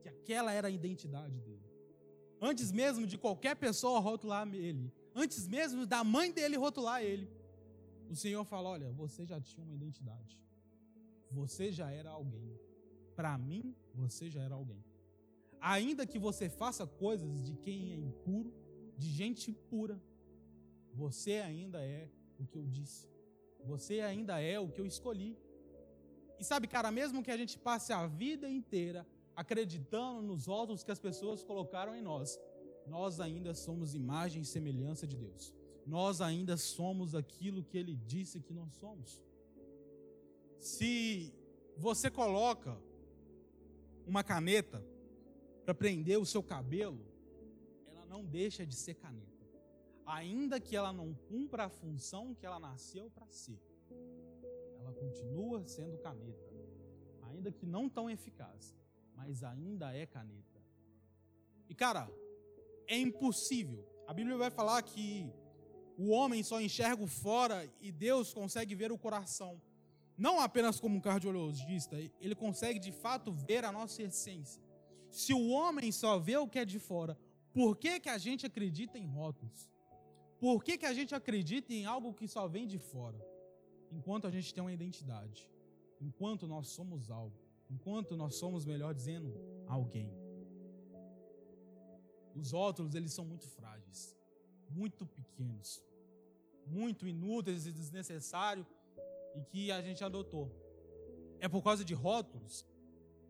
[0.00, 1.66] Que aquela era a identidade dele.
[2.40, 7.26] Antes mesmo de qualquer pessoa rotular ele, antes mesmo da mãe dele rotular ele,
[8.08, 10.38] o Senhor fala: Olha, você já tinha uma identidade.
[11.30, 12.52] Você já era alguém.
[13.16, 14.84] Para mim, você já era alguém.
[15.60, 18.52] Ainda que você faça coisas de quem é impuro,
[18.96, 20.00] de gente pura,
[20.92, 23.08] você ainda é o que eu disse.
[23.64, 25.36] Você ainda é o que eu escolhi.
[26.38, 30.90] E sabe, cara, mesmo que a gente passe a vida inteira acreditando nos votos que
[30.90, 32.38] as pessoas colocaram em nós,
[32.86, 35.52] nós ainda somos imagem e semelhança de Deus.
[35.86, 39.22] Nós ainda somos aquilo que Ele disse que nós somos.
[40.58, 41.32] Se
[41.76, 42.76] você coloca
[44.06, 44.84] uma caneta
[45.64, 47.04] para prender o seu cabelo,
[47.86, 49.46] ela não deixa de ser caneta.
[50.04, 53.60] Ainda que ela não cumpra a função que ela nasceu para ser,
[54.78, 56.54] ela continua sendo caneta.
[57.22, 58.76] Ainda que não tão eficaz
[59.16, 60.60] mas ainda é caneta.
[61.68, 62.08] E cara,
[62.86, 63.84] é impossível.
[64.06, 65.32] A Bíblia vai falar que
[65.98, 69.60] o homem só enxerga o fora e Deus consegue ver o coração.
[70.16, 74.62] Não apenas como um cardiologista, ele consegue de fato ver a nossa essência.
[75.10, 77.18] Se o homem só vê o que é de fora,
[77.52, 79.70] por que, que a gente acredita em rótulos?
[80.38, 83.18] Por que, que a gente acredita em algo que só vem de fora?
[83.90, 85.50] Enquanto a gente tem uma identidade,
[86.00, 89.34] enquanto nós somos algo enquanto nós somos, melhor dizendo,
[89.66, 90.10] alguém.
[92.36, 94.14] Os rótulos, eles são muito frágeis,
[94.68, 95.82] muito pequenos,
[96.66, 98.66] muito inúteis e desnecessários
[99.34, 100.52] e que a gente adotou.
[101.40, 102.66] É por causa de rótulos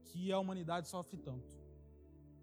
[0.05, 1.55] que a humanidade sofre tanto.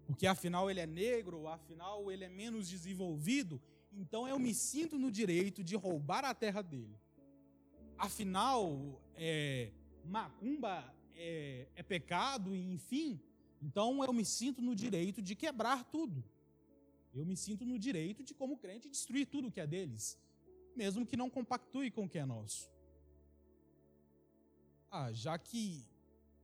[0.06, 3.60] Porque afinal ele é negro, afinal ele é menos desenvolvido,
[3.92, 6.98] então eu me sinto no direito de roubar a terra dele.
[7.96, 9.70] Afinal, é,
[10.04, 13.20] macumba é, é pecado, enfim,
[13.62, 16.24] então eu me sinto no direito de quebrar tudo.
[17.14, 20.18] Eu me sinto no direito de, como crente, destruir tudo que é deles,
[20.74, 22.68] mesmo que não compactue com o que é nosso.
[24.90, 25.86] Ah, já que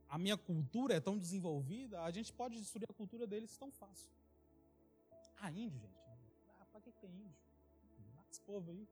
[0.07, 4.09] a minha cultura é tão desenvolvida, a gente pode destruir a cultura deles tão fácil.
[5.37, 5.95] Ah, índio, gente.
[6.59, 7.41] Ah, para que tem índio?
[8.15, 8.87] Mata esse povo aí.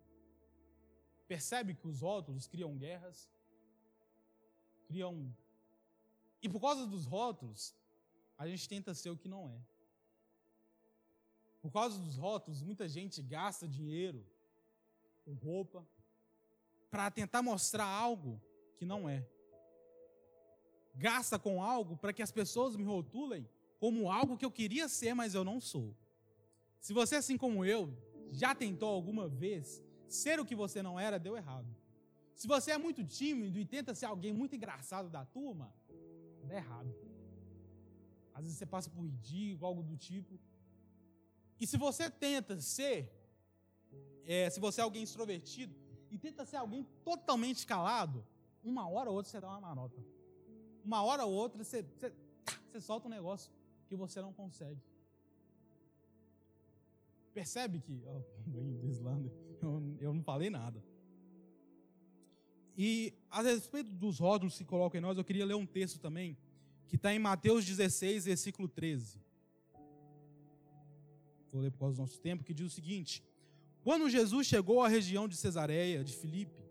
[1.27, 3.29] percebe que os rótulos criam guerras,
[4.87, 5.33] criam.
[6.41, 7.75] E por causa dos rótulos,
[8.37, 9.61] a gente tenta ser o que não é.
[11.61, 14.25] Por causa dos rótulos, muita gente gasta dinheiro
[15.25, 15.85] com roupa
[16.89, 18.41] para tentar mostrar algo
[18.77, 19.27] que não é.
[20.95, 23.47] Gasta com algo para que as pessoas me rotulem
[23.79, 25.95] como algo que eu queria ser, mas eu não sou.
[26.79, 27.93] Se você, assim como eu,
[28.31, 31.67] já tentou alguma vez ser o que você não era, deu errado.
[32.35, 35.73] Se você é muito tímido e tenta ser alguém muito engraçado da turma,
[36.43, 36.93] dá errado.
[38.33, 40.39] Às vezes você passa por ridículo, algo do tipo.
[41.59, 43.11] E se você tenta ser,
[44.25, 45.75] é, se você é alguém extrovertido
[46.09, 48.25] e tenta ser alguém totalmente calado,
[48.63, 50.01] uma hora ou outra você dá uma manota.
[50.83, 52.13] Uma hora ou outra você, você,
[52.71, 53.51] você solta um negócio
[53.87, 54.81] que você não consegue.
[57.33, 58.01] Percebe que.
[59.61, 60.81] Oh, eu, eu não falei nada.
[62.77, 66.37] E a respeito dos rótulos que colocam em nós, eu queria ler um texto também,
[66.87, 69.19] que está em Mateus 16, versículo 13.
[71.51, 73.23] Vou ler por causa do nosso tempo, que diz o seguinte:
[73.83, 76.63] Quando Jesus chegou à região de Cesareia, de Filipe,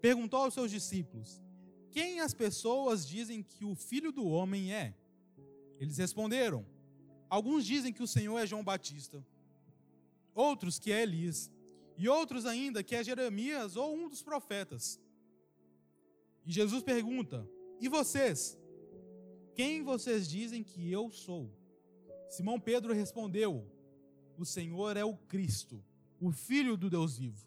[0.00, 1.42] perguntou aos seus discípulos:
[1.90, 4.94] Quem as pessoas dizem que o filho do homem é?
[5.80, 6.66] Eles responderam:
[7.28, 9.24] Alguns dizem que o Senhor é João Batista,
[10.34, 11.50] outros que é Elias,
[11.96, 15.00] e outros ainda que é Jeremias ou um dos profetas.
[16.44, 17.48] E Jesus pergunta:
[17.80, 18.58] E vocês?
[19.54, 21.50] Quem vocês dizem que eu sou?
[22.28, 23.66] Simão Pedro respondeu:
[24.42, 25.80] O Senhor é o Cristo,
[26.20, 27.46] o Filho do Deus vivo.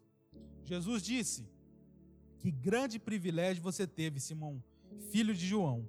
[0.63, 1.45] Jesus disse:
[2.39, 4.63] Que grande privilégio você teve, Simão,
[5.11, 5.85] filho de João.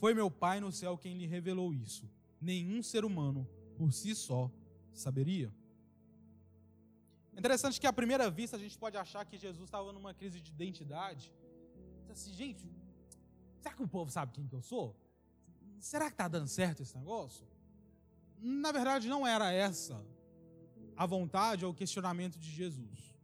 [0.00, 2.08] Foi meu Pai no céu quem lhe revelou isso.
[2.40, 4.50] Nenhum ser humano, por si só,
[4.94, 5.52] saberia.
[7.36, 10.50] Interessante que à primeira vista a gente pode achar que Jesus estava numa crise de
[10.50, 11.34] identidade.
[12.08, 12.66] Assim, gente,
[13.60, 14.96] será que o povo sabe quem que eu sou?
[15.78, 17.46] Será que está dando certo esse negócio?
[18.38, 20.02] Na verdade, não era essa
[20.96, 23.14] a vontade ou o questionamento de Jesus.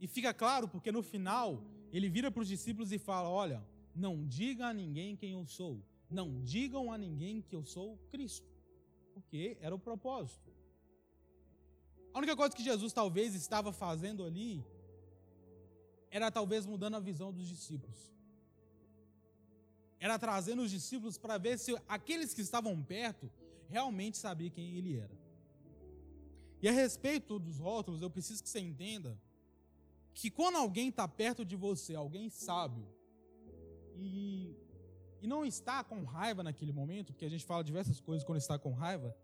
[0.00, 4.26] E fica claro porque no final ele vira para os discípulos e fala: Olha, não
[4.26, 5.82] diga a ninguém quem eu sou
[6.14, 8.48] não digam a ninguém que eu sou Cristo,
[9.12, 10.52] porque era o propósito.
[12.12, 14.64] A única coisa que Jesus talvez estava fazendo ali
[16.10, 18.14] era talvez mudando a visão dos discípulos.
[19.98, 23.28] Era trazendo os discípulos para ver se aqueles que estavam perto
[23.68, 25.23] realmente sabiam quem ele era.
[26.64, 29.20] E a respeito dos rótulos, eu preciso que você entenda
[30.14, 32.86] que quando alguém está perto de você, alguém sábio,
[33.94, 34.56] e
[35.20, 38.58] e não está com raiva naquele momento, porque a gente fala diversas coisas quando está
[38.58, 39.14] com raiva,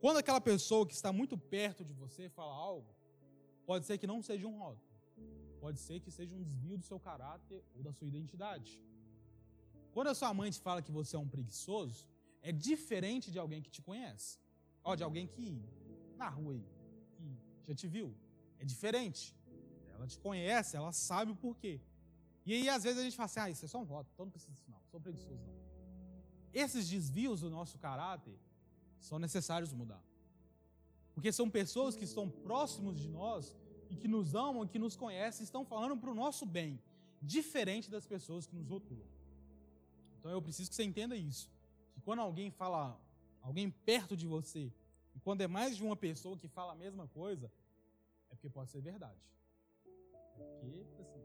[0.00, 2.92] quando aquela pessoa que está muito perto de você fala algo,
[3.64, 4.90] pode ser que não seja um rótulo,
[5.60, 8.82] pode ser que seja um desvio do seu caráter ou da sua identidade.
[9.92, 12.08] Quando a sua mãe te fala que você é um preguiçoso,
[12.40, 14.40] é diferente de alguém que te conhece,
[14.82, 15.64] ou de alguém que
[16.16, 16.64] na rua aí,
[17.60, 18.14] que já te viu.
[18.58, 19.34] É diferente.
[19.94, 21.80] Ela te conhece, ela sabe o porquê.
[22.44, 24.26] E aí, às vezes, a gente fala assim: ah, isso é só um voto, então
[24.26, 24.80] não precisa disso, não.
[24.90, 25.62] Sou preguiçoso, não.
[26.52, 28.38] Esses desvios do nosso caráter
[28.98, 30.02] são necessários mudar.
[31.14, 33.56] Porque são pessoas que estão próximos de nós
[33.90, 36.80] e que nos amam, que nos conhecem, estão falando para o nosso bem,
[37.20, 39.06] diferente das pessoas que nos rotulam.
[40.18, 41.50] Então eu preciso que você entenda isso.
[41.92, 42.98] Que quando alguém fala,
[43.40, 44.72] alguém perto de você,
[45.14, 47.50] e quando é mais de uma pessoa que fala a mesma coisa,
[48.30, 49.20] é porque pode ser verdade.
[50.38, 51.22] É porque, assim,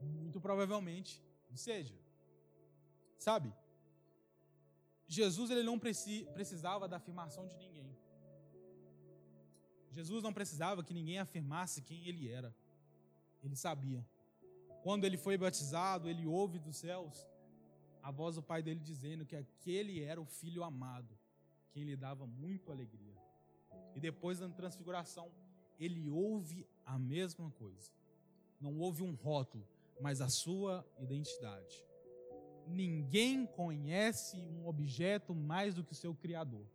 [0.00, 1.94] muito provavelmente não seja.
[3.18, 3.52] Sabe?
[5.06, 7.96] Jesus ele não precisava da afirmação de ninguém.
[9.92, 12.54] Jesus não precisava que ninguém afirmasse quem ele era.
[13.42, 14.04] Ele sabia.
[14.82, 17.26] Quando ele foi batizado, ele ouve dos céus
[18.02, 21.15] a voz do pai dele dizendo que aquele era o filho amado,
[21.76, 23.14] quem lhe dava muito alegria.
[23.94, 25.30] E depois da transfiguração,
[25.78, 27.90] ele ouve a mesma coisa.
[28.58, 29.68] Não houve um rótulo,
[30.00, 31.84] mas a sua identidade.
[32.66, 36.66] Ninguém conhece um objeto mais do que o seu Criador.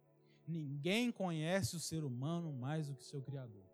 [0.47, 3.65] Ninguém conhece o ser humano mais do que o seu Criador.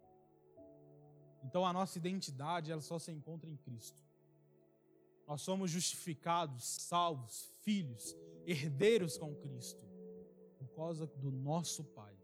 [1.44, 4.02] Então a nossa identidade ela só se encontra em Cristo.
[5.28, 8.16] Nós somos justificados, salvos, filhos,
[8.46, 9.87] herdeiros com Cristo,
[10.78, 12.16] causa do nosso Pai.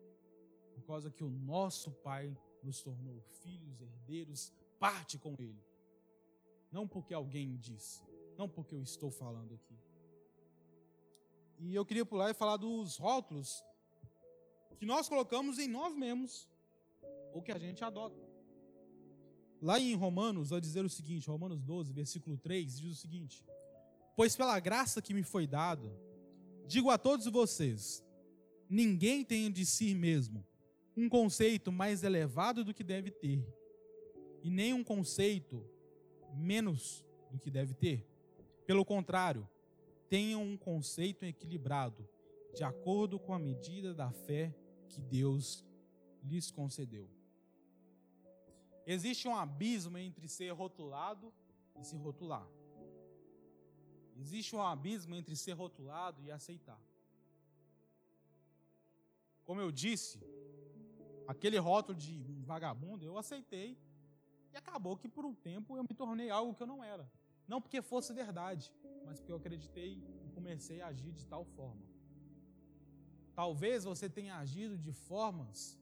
[0.76, 5.66] Por causa que o nosso Pai nos tornou filhos, herdeiros, parte com Ele.
[6.72, 8.04] Não porque alguém disse,
[8.38, 9.78] não porque eu estou falando aqui.
[11.58, 13.64] E eu queria pular e falar dos rótulos
[14.78, 16.50] que nós colocamos em nós mesmos,
[17.34, 18.22] ou que a gente adota.
[19.62, 23.44] lá em Romanos, vai dizer o seguinte, Romanos 12, versículo 3, diz o seguinte:
[24.16, 25.90] Pois pela graça que me foi dada,
[26.68, 28.04] digo a todos vocês,
[28.70, 30.46] ninguém tem de si mesmo
[30.96, 33.46] um conceito mais elevado do que deve ter,
[34.44, 35.66] e nem um conceito
[36.36, 38.08] menos do que deve ter.
[38.66, 39.48] Pelo contrário,
[40.10, 42.08] tenham um conceito equilibrado,
[42.54, 44.54] de acordo com a medida da fé
[44.88, 45.66] que Deus
[46.24, 47.10] lhes concedeu.
[48.86, 51.34] Existe um abismo entre ser rotulado
[51.80, 52.48] e se rotular.
[54.16, 56.80] Existe um abismo entre ser rotulado e aceitar.
[59.46, 60.20] Como eu disse,
[61.28, 63.78] aquele rótulo de vagabundo eu aceitei
[64.54, 67.10] e acabou que por um tempo eu me tornei algo que eu não era.
[67.48, 68.74] Não porque fosse verdade,
[69.06, 71.82] mas porque eu acreditei e comecei a agir de tal forma.
[73.36, 75.78] Talvez você tenha agido de formas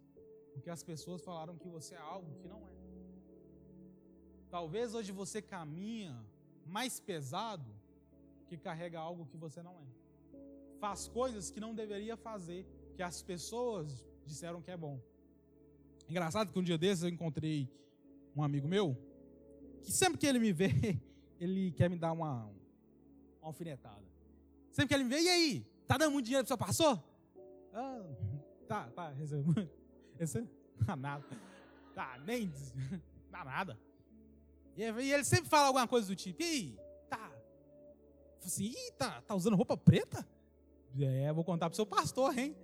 [0.53, 2.75] porque as pessoas falaram que você é algo que não é.
[4.49, 6.13] Talvez hoje você caminha
[6.65, 7.69] mais pesado
[8.47, 9.87] que carrega algo que você não é.
[10.79, 12.65] Faz coisas que não deveria fazer,
[12.95, 14.99] que as pessoas disseram que é bom.
[16.09, 17.69] Engraçado que um dia desses eu encontrei
[18.35, 18.97] um amigo meu,
[19.81, 20.69] que sempre que ele me vê,
[21.39, 24.03] ele quer me dar uma, uma alfinetada.
[24.71, 25.65] Sempre que ele me vê, e aí?
[25.87, 27.01] Tá dando muito dinheiro pro seu passou?
[27.73, 28.03] Ah,
[28.67, 29.69] tá, tá, recebendo.
[30.19, 30.47] Esse,
[30.85, 31.25] tá nada.
[31.93, 32.51] Tá, nem.
[33.29, 33.77] Dá nada.
[34.73, 36.79] E ele sempre fala alguma coisa do tipo, e aí?
[37.09, 37.29] Tá.
[38.43, 40.25] Assim, ih, tá, tá usando roupa preta?
[40.97, 42.55] É, vou contar pro seu pastor, hein?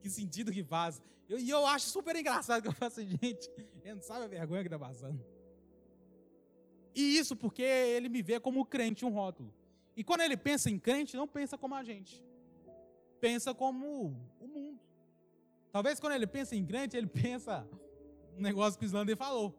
[0.00, 1.00] Que sentido que faz.
[1.28, 3.50] Eu, e eu acho super engraçado que eu faço, gente,
[3.84, 5.24] ele não sabe a vergonha que tá passando.
[6.94, 9.54] E isso porque ele me vê como crente, um rótulo.
[9.96, 12.24] E quando ele pensa em crente, não pensa como a gente.
[13.20, 14.80] Pensa como o mundo.
[15.70, 17.68] Talvez quando ele pensa em crente, ele pensa
[18.36, 19.54] um negócio que o Islander falou.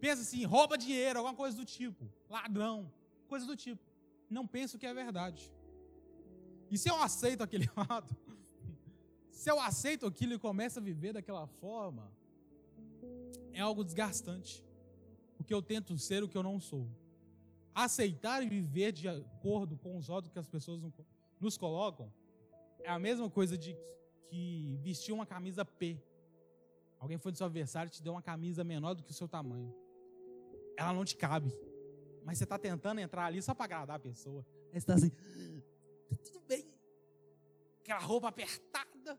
[0.00, 2.12] Pensa assim, rouba dinheiro, alguma coisa do tipo.
[2.28, 2.92] Ladrão,
[3.28, 3.82] coisa do tipo.
[4.28, 5.50] Não pensa o que é verdade.
[6.70, 8.14] E se eu aceito aquele lado,
[9.32, 12.12] se eu aceito aquilo e começo a viver daquela forma,
[13.52, 14.64] é algo desgastante.
[15.36, 16.86] Porque eu tento ser o que eu não sou.
[17.74, 20.80] Aceitar e viver de acordo com os ódios que as pessoas
[21.40, 22.12] nos colocam
[22.84, 23.76] é a mesma coisa de
[24.28, 26.00] que vestiu uma camisa P.
[26.98, 29.26] Alguém foi no seu aniversário e te deu uma camisa menor do que o seu
[29.26, 29.74] tamanho.
[30.76, 31.52] Ela não te cabe.
[32.24, 34.46] Mas você está tentando entrar ali só para agradar a pessoa.
[34.72, 36.71] Aí você está assim, tá tudo bem.
[37.92, 39.18] Aquela roupa apertada.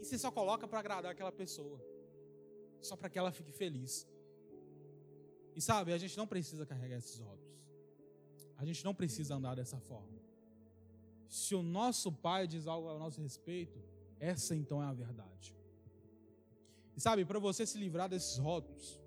[0.00, 1.78] E você só coloca para agradar aquela pessoa.
[2.80, 4.06] Só para que ela fique feliz.
[5.54, 7.60] E sabe, a gente não precisa carregar esses rótulos.
[8.56, 10.18] A gente não precisa andar dessa forma.
[11.28, 13.78] Se o nosso pai diz algo a nosso respeito,
[14.18, 15.54] essa então é a verdade.
[16.96, 18.98] E sabe, para você se livrar desses rótulos,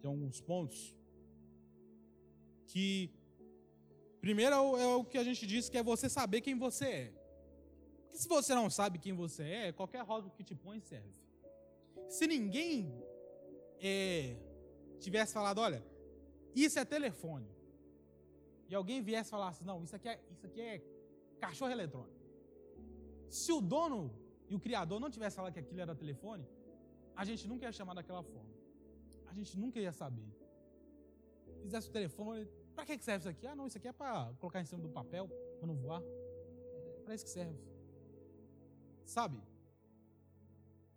[0.00, 0.96] tem alguns pontos
[2.66, 3.10] que
[4.26, 4.54] primeiro
[4.84, 7.06] é o que a gente disse que é você saber quem você é.
[8.02, 11.14] Porque se você não sabe quem você é, qualquer rótulo que te põe serve.
[12.14, 12.74] Se ninguém
[13.90, 14.36] é,
[15.04, 15.80] tivesse falado, olha,
[16.64, 17.48] isso é telefone,
[18.68, 20.82] e alguém viesse falar assim, não, isso aqui é, isso aqui é
[21.44, 22.20] cachorro eletrônico.
[23.28, 24.00] Se o dono
[24.50, 26.44] e o criador não tivesse falado que aquilo era telefone,
[27.14, 28.54] a gente nunca ia chamar daquela forma.
[29.30, 30.28] A gente nunca ia saber.
[31.62, 33.46] Fizesse o telefone, para que serve isso aqui?
[33.46, 36.02] Ah, não, isso aqui é para colocar em cima do papel, para não voar.
[37.04, 37.58] Para isso que serve.
[39.04, 39.42] Sabe?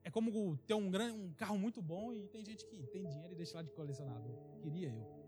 [0.03, 3.33] É como ter um, grande, um carro muito bom e tem gente que tem dinheiro
[3.33, 4.35] e deixa lá de colecionador.
[4.61, 5.19] Queria eu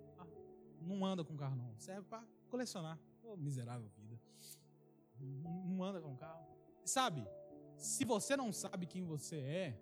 [0.82, 1.74] não anda com carro, não.
[1.78, 2.99] Serve para colecionar.
[3.24, 4.20] Oh, miserável vida.
[5.20, 6.47] Não anda com carro.
[6.84, 7.28] Sabe,
[7.78, 9.80] se você não sabe quem você é,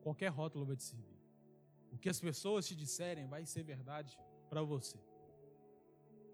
[0.00, 1.20] qualquer rótulo vai te servir.
[1.90, 4.16] O que as pessoas te disserem vai ser verdade
[4.48, 4.98] para você.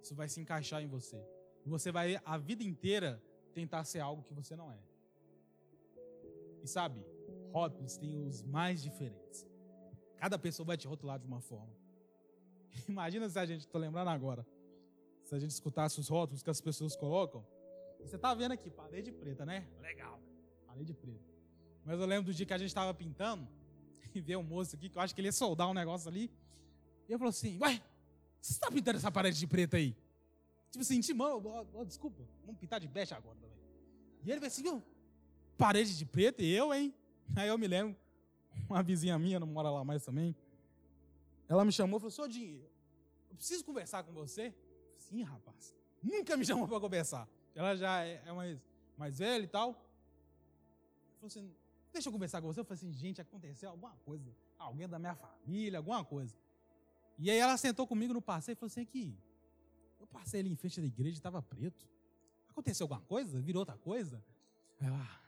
[0.03, 1.25] Isso vai se encaixar em você.
[1.65, 3.23] Você vai a vida inteira
[3.55, 4.79] tentar ser algo que você não é.
[6.63, 7.05] E sabe,
[7.53, 9.47] rótulos têm os mais diferentes.
[10.17, 11.75] Cada pessoa vai te rotular de uma forma.
[12.89, 14.47] Imagina se a gente, estou lembrando agora,
[15.25, 17.45] se a gente escutasse os rótulos que as pessoas colocam.
[18.01, 19.69] Você está vendo aqui, parede preta, né?
[19.81, 20.21] Legal,
[20.67, 21.31] parede preta.
[21.85, 23.47] Mas eu lembro do dia que a gente estava pintando
[24.15, 26.31] e veio um moço aqui, que eu acho que ele ia soldar um negócio ali.
[27.09, 27.83] E eu falou assim: Ué,
[28.43, 29.97] você está pintando essa parede de preta aí?
[30.73, 31.41] Tipo assim, Timão,
[31.87, 33.57] desculpa, vamos pintar de bege agora também.
[34.25, 34.83] E ele veio assim:
[35.57, 36.43] parede de preta?
[36.43, 36.93] E eu, hein?
[37.37, 37.97] Aí eu me lembro,
[38.69, 40.35] uma vizinha minha, não mora lá mais também.
[41.49, 42.69] Ela me chamou e falou: Senhor Dinheiro,
[43.31, 44.53] eu preciso conversar com você.
[44.99, 45.75] Sim, rapaz.
[46.03, 47.29] Nunca me chamou para conversar.
[47.55, 48.61] Ela já é, é mais,
[48.99, 49.73] mais velha e tal.
[51.15, 51.55] Falou assim:
[51.93, 52.61] Deixa eu conversar com você.
[52.61, 54.35] Eu falei assim: Gente, aconteceu alguma coisa.
[54.59, 56.35] alguém da minha família, alguma coisa.
[57.23, 59.17] E aí ela sentou comigo no passeio e falou assim: aqui,
[60.01, 61.89] eu passei ali em frente da igreja e estava preto.
[62.49, 63.41] Aconteceu alguma coisa?
[63.41, 64.21] Virou outra coisa?
[64.81, 65.21] Ah,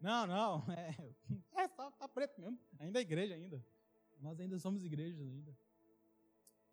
[0.00, 1.14] não, não, é,
[1.54, 2.58] é só tá preto mesmo.
[2.80, 3.64] Ainda é igreja ainda.
[4.20, 5.56] Nós ainda somos igrejas ainda.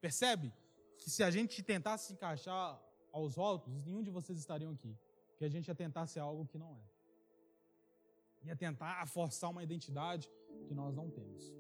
[0.02, 0.52] Percebe
[0.98, 2.82] que se a gente tentasse se encaixar
[3.12, 4.98] aos rótulos, nenhum de vocês estariam aqui.
[5.38, 8.48] Que a gente ia tentar ser algo que não é.
[8.48, 10.28] Ia tentar forçar uma identidade
[10.68, 11.54] que nós não temos.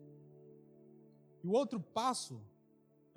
[1.44, 2.44] E o outro passo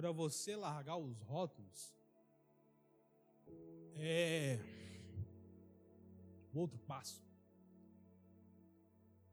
[0.00, 1.94] para você largar os rótulos
[3.96, 4.58] é
[6.54, 7.22] o outro passo.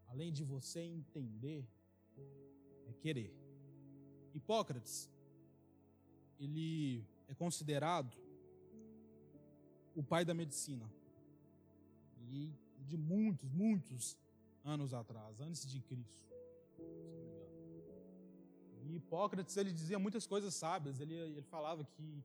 [0.07, 1.65] Além de você entender,
[2.86, 3.34] é querer.
[4.34, 5.09] Hipócrates,
[6.38, 8.18] ele é considerado
[9.95, 10.91] o pai da medicina.
[12.30, 14.18] E de muitos, muitos
[14.65, 16.28] anos atrás, antes de Cristo.
[18.88, 21.00] E Hipócrates ele dizia muitas coisas sábias.
[21.00, 22.24] Ele, ele falava que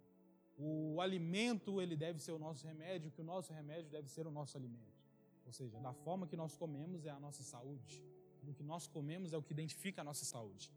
[0.57, 4.31] o alimento ele deve ser o nosso remédio, que o nosso remédio deve ser o
[4.31, 5.03] nosso alimento.
[5.45, 8.03] Ou seja, da forma que nós comemos é a nossa saúde.
[8.43, 10.73] Do que nós comemos é o que identifica a nossa saúde.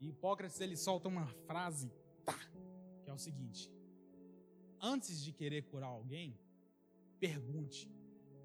[0.00, 1.90] E Hipócrates ele solta uma frase,
[2.24, 2.38] tá,
[3.02, 3.70] que é o seguinte:
[4.80, 6.38] Antes de querer curar alguém,
[7.18, 7.90] pergunte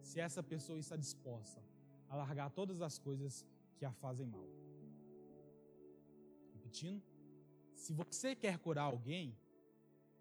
[0.01, 1.61] se essa pessoa está disposta
[2.09, 3.45] a largar todas as coisas
[3.77, 4.52] que a fazem mal.
[7.75, 9.37] Se você quer curar alguém,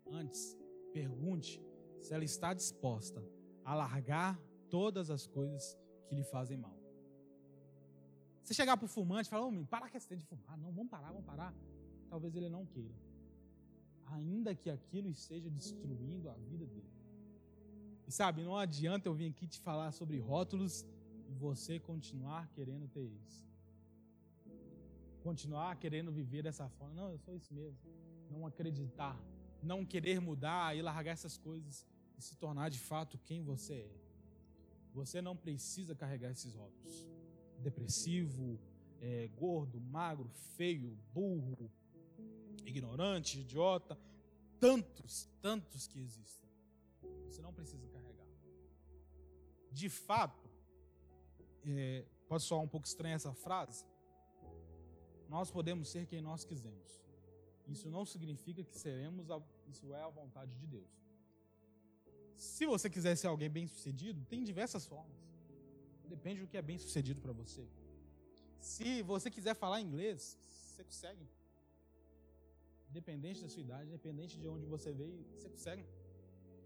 [0.06, 0.56] antes
[0.92, 1.60] pergunte
[2.00, 3.24] se ela está disposta
[3.64, 4.38] a largar
[4.68, 6.76] todas as coisas que lhe fazem mal.
[8.42, 10.58] Você chegar para o fumante e falar, oh, para que você de fumar.
[10.58, 11.54] Não, vamos parar, vamos parar.
[12.10, 12.94] Talvez ele não queira.
[14.06, 16.92] Ainda que aquilo esteja destruindo a vida dele.
[18.06, 20.84] E sabe, não adianta eu vir aqui te falar sobre rótulos
[21.28, 23.51] e você continuar querendo ter isso.
[25.22, 26.94] Continuar querendo viver dessa forma.
[26.94, 27.78] Não, eu sou isso mesmo.
[28.30, 29.18] Não acreditar.
[29.62, 31.86] Não querer mudar e largar essas coisas
[32.18, 34.02] e se tornar de fato quem você é.
[34.92, 37.06] Você não precisa carregar esses rótulos.
[37.58, 38.58] Depressivo,
[39.00, 41.70] é, gordo, magro, feio, burro,
[42.66, 43.98] ignorante, idiota,
[44.58, 46.50] tantos, tantos que existem.
[47.26, 48.26] Você não precisa carregar.
[49.70, 50.50] De fato,
[51.64, 53.84] é, pode soar um pouco estranha essa frase.
[55.34, 56.92] Nós podemos ser quem nós quisermos.
[57.74, 59.40] Isso não significa que seremos, a,
[59.72, 60.92] isso é a vontade de Deus.
[62.36, 65.16] Se você quiser ser alguém bem sucedido, tem diversas formas.
[66.14, 67.64] Depende do que é bem sucedido para você.
[68.60, 71.26] Se você quiser falar inglês, você consegue.
[72.90, 75.86] Independente da sua idade, independente de onde você veio, você consegue.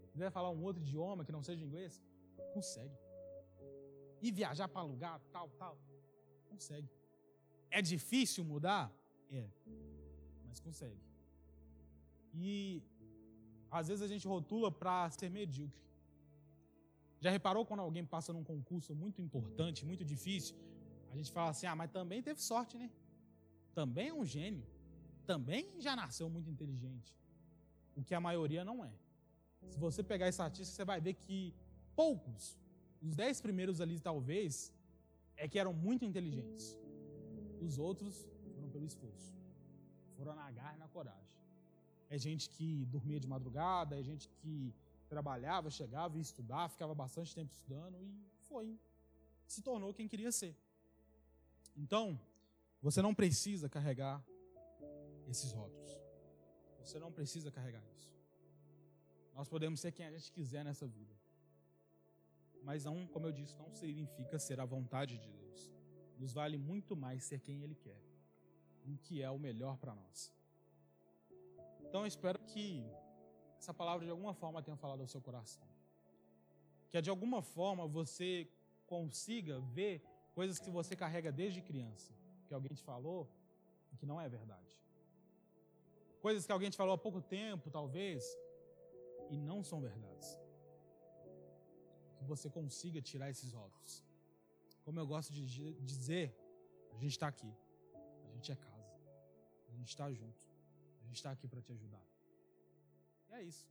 [0.03, 2.01] Se quiser falar um outro idioma que não seja inglês,
[2.53, 2.97] consegue.
[4.21, 5.77] E viajar para lugar, tal, tal,
[6.49, 6.96] consegue.
[7.69, 8.91] É difícil mudar?
[9.29, 9.47] É.
[10.47, 11.01] Mas consegue.
[12.33, 12.83] E
[13.69, 15.81] às vezes a gente rotula para ser medíocre.
[17.19, 20.55] Já reparou quando alguém passa num concurso muito importante, muito difícil?
[21.11, 22.89] A gente fala assim: ah, mas também teve sorte, né?
[23.73, 24.65] Também é um gênio.
[25.25, 27.15] Também já nasceu muito inteligente.
[27.95, 28.91] O que a maioria não é.
[29.69, 31.53] Se você pegar estatística, você vai ver que
[31.95, 32.57] poucos,
[33.01, 34.73] os dez primeiros ali talvez,
[35.35, 36.77] é que eram muito inteligentes.
[37.61, 39.35] Os outros foram pelo esforço.
[40.15, 41.37] Foram na garra e na coragem
[42.09, 44.73] é gente que dormia de madrugada, é gente que
[45.09, 48.79] trabalhava, chegava e estudava, ficava bastante tempo estudando e foi,
[49.45, 50.55] se tornou quem queria ser.
[51.75, 52.19] Então,
[52.81, 54.23] você não precisa carregar
[55.27, 55.97] esses rótulos.
[56.79, 58.09] Você não precisa carregar isso.
[59.33, 61.13] Nós podemos ser quem a gente quiser nessa vida.
[62.63, 65.46] Mas não, como eu disse, não significa ser a vontade de Deus.
[66.17, 68.01] Nos vale muito mais ser quem Ele quer,
[68.85, 70.33] o que é o melhor para nós.
[71.81, 72.85] Então eu espero que
[73.59, 75.67] essa palavra de alguma forma tenha falado ao seu coração.
[76.89, 78.49] Que de alguma forma você
[78.85, 80.01] consiga ver
[80.33, 82.13] coisas que você carrega desde criança,
[82.47, 83.27] que alguém te falou
[83.91, 84.73] e que não é verdade.
[86.21, 88.37] Coisas que alguém te falou há pouco tempo, talvez,
[89.29, 90.37] e não são verdades.
[92.17, 94.06] Que você consiga tirar esses rótulos.
[94.87, 95.45] Como eu gosto de
[95.81, 96.33] dizer,
[96.91, 97.53] a gente está aqui,
[98.23, 98.97] a gente é casa,
[99.67, 100.47] a gente está junto.
[101.01, 102.05] A gente está aqui para te ajudar.
[103.27, 103.67] E é isso.